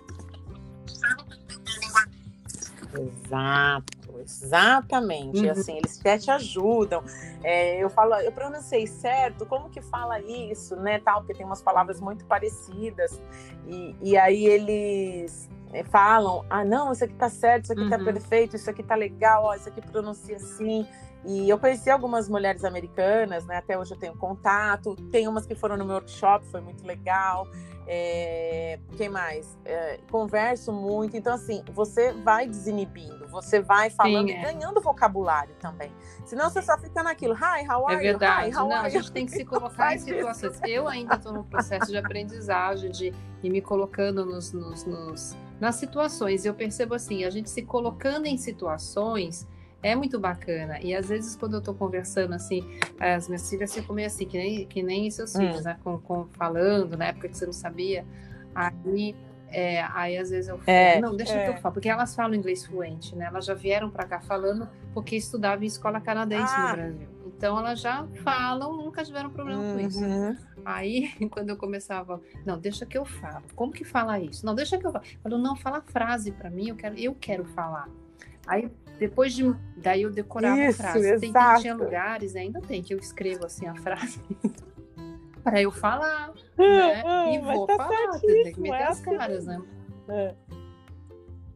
[2.92, 5.40] Exato, exatamente.
[5.40, 5.50] Uhum.
[5.50, 7.04] Assim, eles até te ajudam.
[7.42, 10.98] É, eu falo, eu pronunciei certo, como que fala isso, né?
[10.98, 13.20] Tal, porque tem umas palavras muito parecidas.
[13.66, 15.48] E, e aí eles
[15.90, 18.04] falam, ah, não, isso aqui tá certo, isso aqui tá uhum.
[18.04, 20.86] tá perfeito, isso aqui tá legal, ó, isso aqui pronuncia assim.
[21.24, 23.58] E eu conheci algumas mulheres americanas, né?
[23.58, 24.96] Até hoje eu tenho contato.
[25.10, 27.46] Tem umas que foram no meu workshop, foi muito legal.
[27.86, 29.58] É, quem mais?
[29.64, 31.16] É, converso muito.
[31.16, 34.38] Então, assim, você vai desinibindo, você vai falando Sim, é.
[34.38, 35.92] e ganhando vocabulário também.
[36.24, 38.50] Senão você só fica naquilo, hi, how é are é verdade.
[38.50, 38.64] you?
[38.64, 40.54] Hi, Não, a gente tem que se colocar em situações.
[40.54, 40.66] Isso.
[40.66, 43.12] Eu ainda estou no processo de aprendizagem, de
[43.42, 46.44] ir me colocando nos, nos, nos, nas situações.
[46.44, 49.46] Eu percebo assim, a gente se colocando em situações
[49.82, 50.78] É muito bacana.
[50.82, 52.62] E às vezes, quando eu tô conversando assim,
[52.98, 55.38] as minhas filhas ficam meio assim, que nem, que nem seus hum.
[55.38, 55.78] filhos, né?
[55.82, 58.04] Com, com, falando, na época que você não sabia.
[58.54, 59.16] Aí,
[59.48, 61.48] é, aí às vezes eu falo, é, não, deixa é.
[61.48, 63.24] eu falo, porque elas falam inglês fluente, né?
[63.26, 66.68] Elas já vieram para cá falando porque estudavam em escola canadense ah.
[66.68, 67.19] no Brasil.
[67.40, 69.72] Então elas já falam, nunca tiveram problema uhum.
[69.72, 70.04] com isso.
[70.04, 70.36] Uhum.
[70.62, 73.44] Aí, quando eu começava, não, deixa que eu falo.
[73.56, 74.44] Como que fala isso?
[74.44, 75.04] Não, deixa que eu falo.
[75.22, 77.88] Falou, não, fala a frase para mim, eu quero, eu quero falar.
[78.46, 81.18] Aí depois de daí eu decorava Isso, a frase.
[81.18, 84.20] Tem, tem, tinha lugares, ainda tem que eu escrevo assim a frase
[85.42, 87.02] para eu falar, né?
[87.06, 89.62] Ah, e vou tá falar, tem que meter é as caras, né?
[90.10, 90.34] É.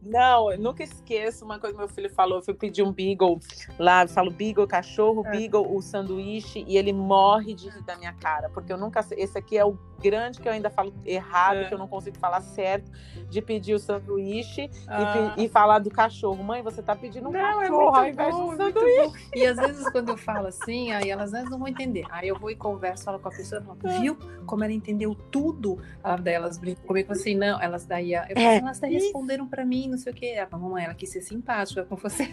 [0.05, 2.37] Não, eu nunca esqueço uma coisa que meu filho falou.
[2.37, 3.39] Eu fui pedir um beagle
[3.79, 5.31] lá, eu falo beagle, cachorro, é.
[5.31, 9.03] beagle, o sanduíche, e ele morre de rir da minha cara, porque eu nunca.
[9.11, 11.63] Esse aqui é o grande que eu ainda falo errado, é.
[11.65, 12.91] que eu não consigo falar certo,
[13.29, 15.33] de pedir o sanduíche ah.
[15.37, 16.43] e, e, falar do cachorro.
[16.43, 19.29] Mãe, você tá pedindo um não, é cachorro é ao invés bom, do é sanduíche.
[19.35, 22.05] E às vezes quando eu falo assim, aí elas não vão entender.
[22.09, 23.99] Aí eu vou e converso, falo com a pessoa, falo, ah.
[23.99, 25.79] viu como ela entendeu tudo?
[26.03, 28.57] A delas brincam comigo assim, não, elas daí, eu falo, é.
[28.57, 30.33] elas daí responderam para mim, não sei o quê.
[30.35, 32.29] Ela falou, mamãe, ela quis ser simpática com você.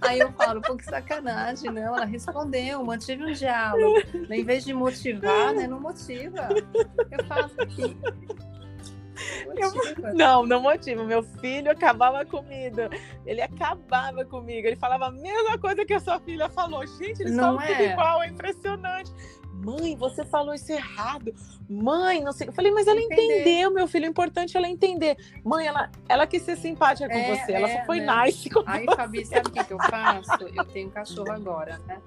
[0.00, 1.96] Aí eu falo, pô, que sacanagem, não.
[1.96, 4.02] Ela respondeu, mantive um diálogo.
[4.30, 5.66] Em vez de motivar, né?
[5.66, 6.48] Não motiva.
[7.10, 7.96] Eu faço aqui.
[9.56, 11.02] Eu, não, não motiva.
[11.04, 12.82] Meu filho acabava comigo.
[13.26, 14.66] Ele acabava comigo.
[14.66, 16.86] Ele falava a mesma coisa que a sua filha falou.
[16.86, 17.66] Gente, eles não falam é.
[17.66, 19.12] tudo igual, é impressionante
[19.64, 21.34] mãe, você falou isso errado.
[21.68, 22.48] Mãe, não sei.
[22.48, 23.40] Eu falei, mas ela entender.
[23.40, 24.06] entendeu, meu filho.
[24.06, 25.16] O importante é ela entender.
[25.44, 27.52] Mãe, ela, ela quis ser simpática com é, você.
[27.52, 28.24] Ela é, só foi né?
[28.24, 28.96] nice com Aí, você.
[28.96, 30.44] Fabi, sabe o que, que eu faço?
[30.54, 32.00] Eu tenho um cachorro agora, né?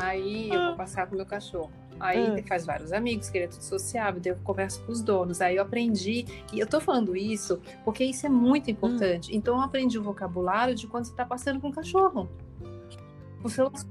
[0.00, 0.76] Aí eu vou ah.
[0.76, 1.70] passar com o meu cachorro.
[2.00, 2.42] Aí ah.
[2.46, 5.40] faz vários amigos, que ele é tudo sociável, daí eu converso com os donos.
[5.40, 9.32] Aí eu aprendi, e eu tô falando isso porque isso é muito importante.
[9.32, 9.36] Hum.
[9.36, 12.28] Então eu aprendi o vocabulário de quando você tá passando com o cachorro.
[13.46, 13.86] São as,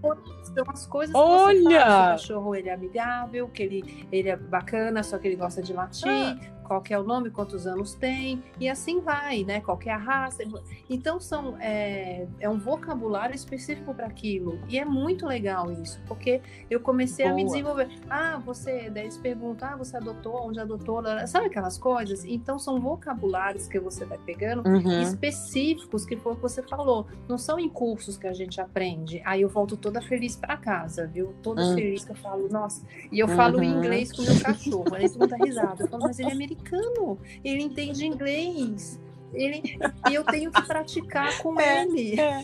[0.58, 1.62] são as coisas que Olha!
[1.62, 1.86] você faz.
[1.86, 5.74] O cachorro ele é amigável, que ele, ele é bacana, só que ele gosta de
[5.74, 6.08] latir.
[6.08, 9.62] Ah qual é o nome, quantos anos tem, e assim vai, né?
[9.62, 10.44] Qual é a raça.
[10.90, 14.60] Então são é, é um vocabulário específico para aquilo.
[14.68, 17.34] E é muito legal isso, porque eu comecei Boa.
[17.34, 17.90] a me desenvolver.
[18.10, 22.26] Ah, você, daí eles perguntam, ah, você adotou, onde adotou, sabe aquelas coisas?
[22.26, 25.02] Então são vocabulários que você vai pegando uhum.
[25.02, 27.08] específicos que foi o que você falou.
[27.30, 29.22] Não são em cursos que a gente aprende.
[29.24, 31.34] Aí eu volto toda feliz para casa, viu?
[31.44, 31.76] Toda uhum.
[31.76, 32.86] feliz que eu falo, nossa.
[33.12, 34.96] E eu falo em inglês com meu cachorro.
[34.96, 35.84] Aí todo mundo dá risada.
[35.84, 39.00] Eu falo, mas ele é americano americano, ele entende inglês.
[39.34, 39.78] Ele,
[40.10, 42.20] e eu tenho que praticar com é, ele.
[42.20, 42.44] É.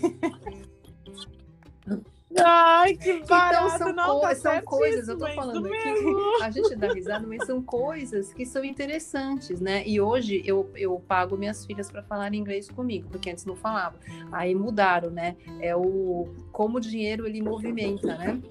[2.41, 5.93] Ai, que então, barato, então são, não, tá são coisas, eu tô falando aqui,
[6.41, 9.83] a gente dá risada, mas são coisas que são interessantes, né?
[9.85, 13.97] E hoje eu, eu pago minhas filhas para falar inglês comigo, porque antes não falava.
[14.31, 15.35] Aí mudaram, né?
[15.59, 18.41] É o como o dinheiro ele movimenta, né?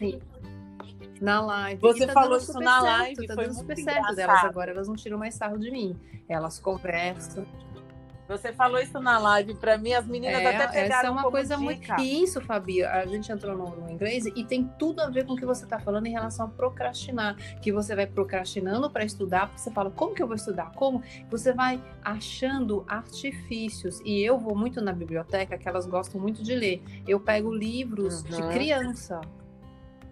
[0.00, 0.18] E,
[1.20, 1.80] na live.
[1.80, 4.88] Você tá falou isso na certo, live, tá foi dando super certo delas agora, elas
[4.88, 5.96] não tiram mais sarro de mim.
[6.28, 7.46] Elas conversam.
[8.26, 11.30] Você falou isso na live para mim, as meninas é, até pegaram Essa é uma
[11.30, 11.64] coisa dica.
[11.64, 12.00] muito.
[12.00, 15.34] E isso, Fabi, a gente entrou no, no, inglês e tem tudo a ver com
[15.34, 17.36] o que você está falando em relação a procrastinar.
[17.60, 20.72] Que você vai procrastinando para estudar, porque você fala, como que eu vou estudar?
[20.72, 21.02] Como?
[21.30, 24.00] Você vai achando artifícios.
[24.04, 26.82] E eu vou muito na biblioteca, que elas gostam muito de ler.
[27.06, 28.30] Eu pego livros uhum.
[28.30, 29.20] de criança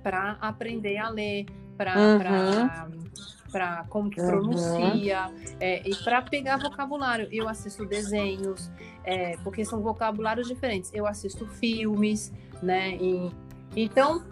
[0.03, 1.47] para aprender a ler,
[1.79, 2.19] para uhum.
[3.53, 5.57] Para como que pronuncia uhum.
[5.61, 7.29] é, e para pegar vocabulário.
[7.31, 8.71] Eu assisto desenhos,
[9.05, 10.91] é, porque são vocabulários diferentes.
[10.93, 12.33] Eu assisto filmes,
[12.63, 12.97] né?
[12.97, 13.31] E,
[13.77, 14.25] então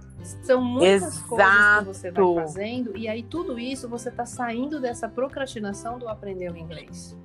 [0.43, 1.29] são muitas Exato.
[1.29, 6.09] coisas que você vai fazendo e aí tudo isso você está saindo dessa procrastinação do
[6.09, 7.17] aprender o inglês.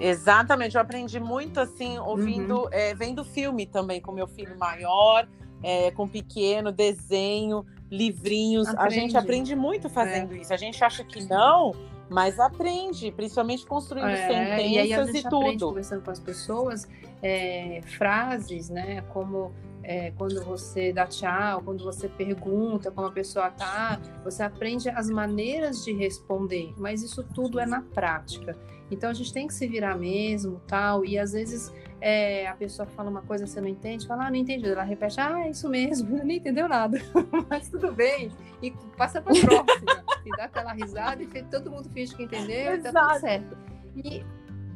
[0.00, 2.68] Exatamente, eu aprendi muito assim, ouvindo, uhum.
[2.72, 5.28] é, vendo filme também com meu filho maior
[5.62, 8.66] é, com pequeno, desenho, livrinhos.
[8.68, 10.38] A gente aprende muito fazendo é.
[10.38, 10.52] isso.
[10.52, 11.72] A gente acha que não,
[12.08, 15.36] mas aprende, principalmente construindo é, sentenças e, aí, a gente e tudo.
[15.36, 16.88] Aprende, conversando com as pessoas,
[17.22, 19.02] é, frases, né?
[19.12, 24.88] Como é, quando você dá tchau, quando você pergunta como a pessoa tá, você aprende
[24.88, 28.56] as maneiras de responder, mas isso tudo é na prática.
[28.90, 31.72] Então a gente tem que se virar mesmo, tal, e às vezes
[32.04, 34.68] é, a pessoa fala uma coisa você não entende, fala, ah, não entendi.
[34.68, 37.00] Ela repete, ah, é isso mesmo, não entendeu nada.
[37.48, 38.32] Mas tudo bem.
[38.60, 40.04] E passa para a próxima.
[40.26, 43.56] e dá aquela risada e todo mundo finge que entendeu e tá tudo certo.
[43.96, 44.24] E,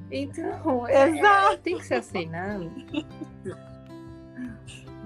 [0.09, 2.71] então, é, é, tem que ser assim, né?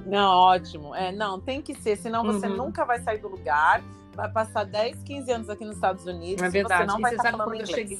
[0.04, 0.94] Não, ótimo.
[0.94, 2.56] É, não, tem que ser, senão você uhum.
[2.56, 3.82] nunca vai sair do lugar.
[4.12, 6.42] Vai passar 10, 15 anos aqui nos Estados Unidos.
[6.42, 6.82] É verdade.
[6.82, 7.70] Você não vai estar falando inglês.
[7.70, 7.98] Cheguei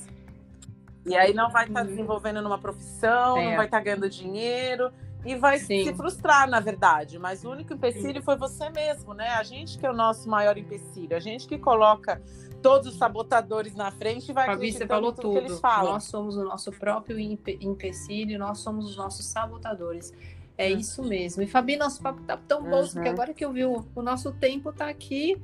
[1.07, 1.87] E aí não vai estar tá uhum.
[1.87, 3.45] desenvolvendo numa profissão, é.
[3.51, 4.93] não vai estar tá ganhando dinheiro
[5.25, 5.85] e vai Sim.
[5.85, 7.19] se frustrar, na verdade.
[7.19, 8.25] Mas o único empecilho Sim.
[8.25, 9.29] foi você mesmo, né?
[9.31, 12.21] A gente que é o nosso maior empecilho, a gente que coloca
[12.63, 15.33] todos os sabotadores na frente e vai Fabi, você falou tudo.
[15.33, 15.95] Que eles falam.
[15.95, 20.13] Nós somos o nosso próprio empecilho, nós somos os nossos sabotadores.
[20.57, 20.79] É uhum.
[20.79, 21.43] isso mesmo.
[21.43, 22.89] E Fabi, nosso papo tá tão bom, uhum.
[22.89, 25.41] porque agora que eu vi o, o nosso tempo tá aqui.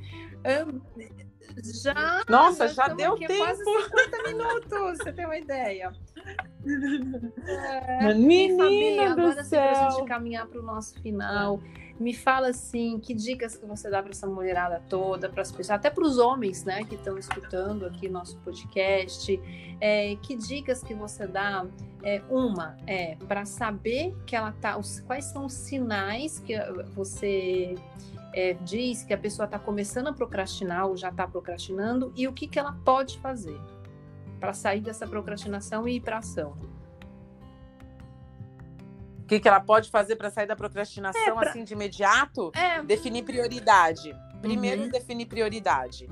[1.83, 2.23] Já.
[2.29, 3.37] Nossa, já deu tempo.
[3.37, 5.93] Quase 50 minutos, você tem uma ideia.
[7.47, 9.71] É, Menina Fabi, agora céu.
[9.71, 11.61] pra gente caminhar para o nosso final.
[11.99, 15.79] Me fala assim, que dicas que você dá para essa mulherada toda, para as pessoas,
[15.79, 19.41] até para os homens, né, que estão escutando aqui nosso podcast.
[19.81, 21.65] É, que dicas que você dá?
[22.03, 26.55] É, uma é para saber que ela tá, os, quais são os sinais que
[26.95, 27.75] você
[28.37, 32.35] é, diz que a pessoa está começando a procrastinar ou já está procrastinando e o
[32.35, 33.59] que, que ela pode fazer
[34.39, 36.55] para sair dessa procrastinação e ir para ação.
[39.21, 41.49] O que, que ela pode fazer para sair da procrastinação é, pra...
[41.49, 42.53] assim de imediato?
[42.55, 42.83] É.
[42.83, 44.15] Definir prioridade.
[44.43, 44.91] Primeiro, uhum.
[44.91, 46.07] definir prioridade.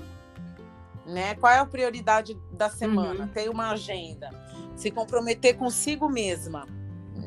[1.05, 1.35] Né?
[1.35, 3.25] Qual é a prioridade da semana?
[3.25, 3.29] Uhum.
[3.29, 4.31] Ter uma agenda.
[4.75, 6.67] Se comprometer consigo mesma.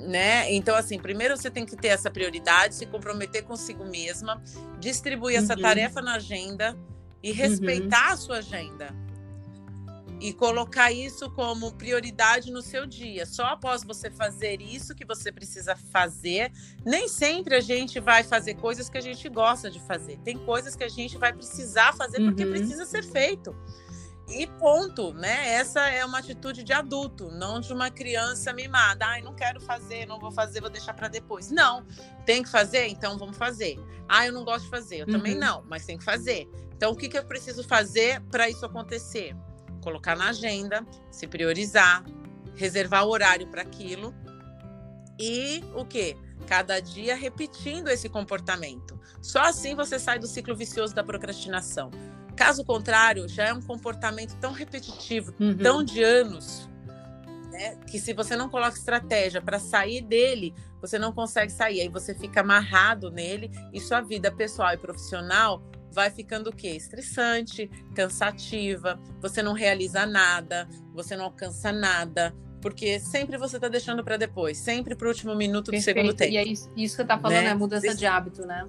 [0.07, 0.53] Né?
[0.53, 4.41] Então, assim, primeiro você tem que ter essa prioridade, se comprometer consigo mesma,
[4.79, 5.43] distribuir uhum.
[5.43, 6.77] essa tarefa na agenda
[7.21, 8.95] e respeitar a sua agenda
[10.19, 13.25] e colocar isso como prioridade no seu dia.
[13.25, 16.51] Só após você fazer isso que você precisa fazer,
[16.85, 20.17] nem sempre a gente vai fazer coisas que a gente gosta de fazer.
[20.23, 22.51] Tem coisas que a gente vai precisar fazer porque uhum.
[22.51, 23.55] precisa ser feito.
[24.27, 25.53] E ponto, né?
[25.53, 29.05] Essa é uma atitude de adulto, não de uma criança mimada.
[29.05, 31.49] Ai, não quero fazer, não vou fazer, vou deixar para depois.
[31.49, 31.85] Não,
[32.25, 33.79] tem que fazer, então vamos fazer.
[34.07, 35.13] Ah, eu não gosto de fazer, eu uhum.
[35.13, 36.49] também não, mas tem que fazer.
[36.75, 39.35] Então, o que, que eu preciso fazer para isso acontecer?
[39.87, 42.03] colocar na agenda, se priorizar,
[42.55, 44.13] reservar o horário para aquilo
[45.17, 46.17] e o que?
[46.45, 48.99] Cada dia repetindo esse comportamento.
[49.21, 51.89] Só assim você sai do ciclo vicioso da procrastinação.
[52.37, 55.57] Caso contrário, já é um comportamento tão repetitivo, uhum.
[55.57, 56.69] tão de anos,
[57.51, 61.81] né, que se você não coloca estratégia para sair dele, você não consegue sair.
[61.81, 66.69] Aí você fica amarrado nele e sua vida pessoal e profissional vai ficando o quê?
[66.69, 74.03] Estressante, cansativa, você não realiza nada, você não alcança nada, porque sempre você está deixando
[74.03, 75.95] para depois, sempre para o último minuto Perfeito.
[75.95, 76.33] do segundo tempo.
[76.33, 77.49] E é isso, isso que você está falando, né?
[77.49, 78.67] é mudança de hábito, né?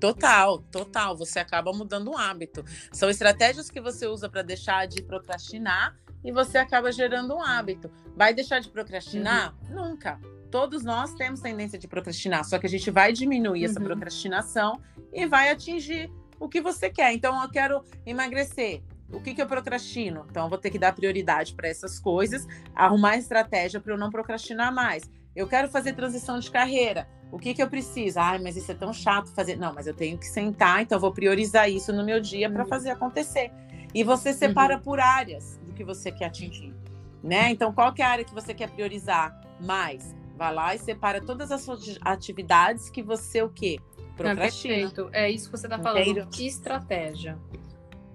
[0.00, 1.16] Total, total.
[1.16, 2.64] Você acaba mudando um hábito.
[2.92, 7.90] São estratégias que você usa para deixar de procrastinar e você acaba gerando um hábito.
[8.16, 9.54] Vai deixar de procrastinar?
[9.68, 9.90] Uhum.
[9.90, 10.18] Nunca
[10.50, 13.70] todos nós temos tendência de procrastinar, só que a gente vai diminuir uhum.
[13.70, 14.80] essa procrastinação
[15.12, 17.12] e vai atingir o que você quer.
[17.12, 18.82] Então, eu quero emagrecer.
[19.12, 20.26] O que, que eu procrastino?
[20.30, 24.10] Então, eu vou ter que dar prioridade para essas coisas, arrumar estratégia para eu não
[24.10, 25.08] procrastinar mais.
[25.34, 27.08] Eu quero fazer transição de carreira.
[27.32, 28.18] O que, que eu preciso?
[28.18, 29.56] Ai, mas isso é tão chato fazer.
[29.56, 32.62] Não, mas eu tenho que sentar, então eu vou priorizar isso no meu dia para
[32.62, 32.68] uhum.
[32.68, 33.50] fazer acontecer.
[33.94, 34.82] E você separa uhum.
[34.82, 36.74] por áreas do que você quer atingir.
[37.22, 37.50] Né?
[37.50, 40.14] Então, qual que é a área que você quer priorizar mais?
[40.36, 43.78] Vai lá e separa todas as suas atividades que você o quê?
[44.16, 44.74] Procrastina.
[44.74, 45.10] É, perfeito.
[45.12, 46.26] é isso que você está falando.
[46.28, 47.38] Que estratégia.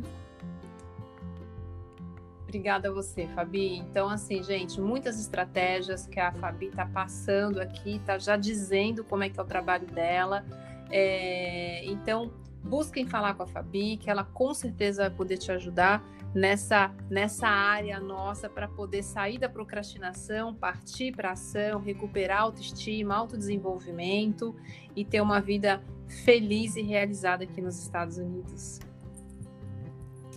[2.43, 3.77] Obrigada a você, Fabi.
[3.77, 9.23] Então, assim, gente, muitas estratégias que a Fabi está passando aqui, está já dizendo como
[9.23, 10.45] é que é o trabalho dela.
[10.91, 11.83] É...
[11.85, 12.31] Então,
[12.63, 16.03] busquem falar com a Fabi, que ela com certeza vai poder te ajudar
[16.33, 24.55] nessa, nessa área nossa para poder sair da procrastinação, partir para ação, recuperar autoestima, autodesenvolvimento
[24.95, 28.79] e ter uma vida feliz e realizada aqui nos Estados Unidos.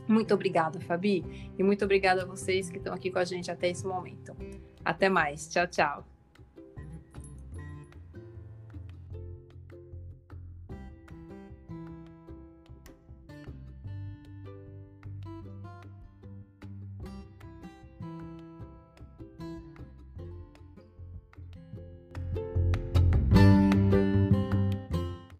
[0.08, 3.68] Muito obrigada, Fabi, e muito obrigada a vocês que estão aqui com a gente até
[3.68, 4.36] esse momento.
[4.84, 5.48] Até mais.
[5.48, 6.15] Tchau, tchau.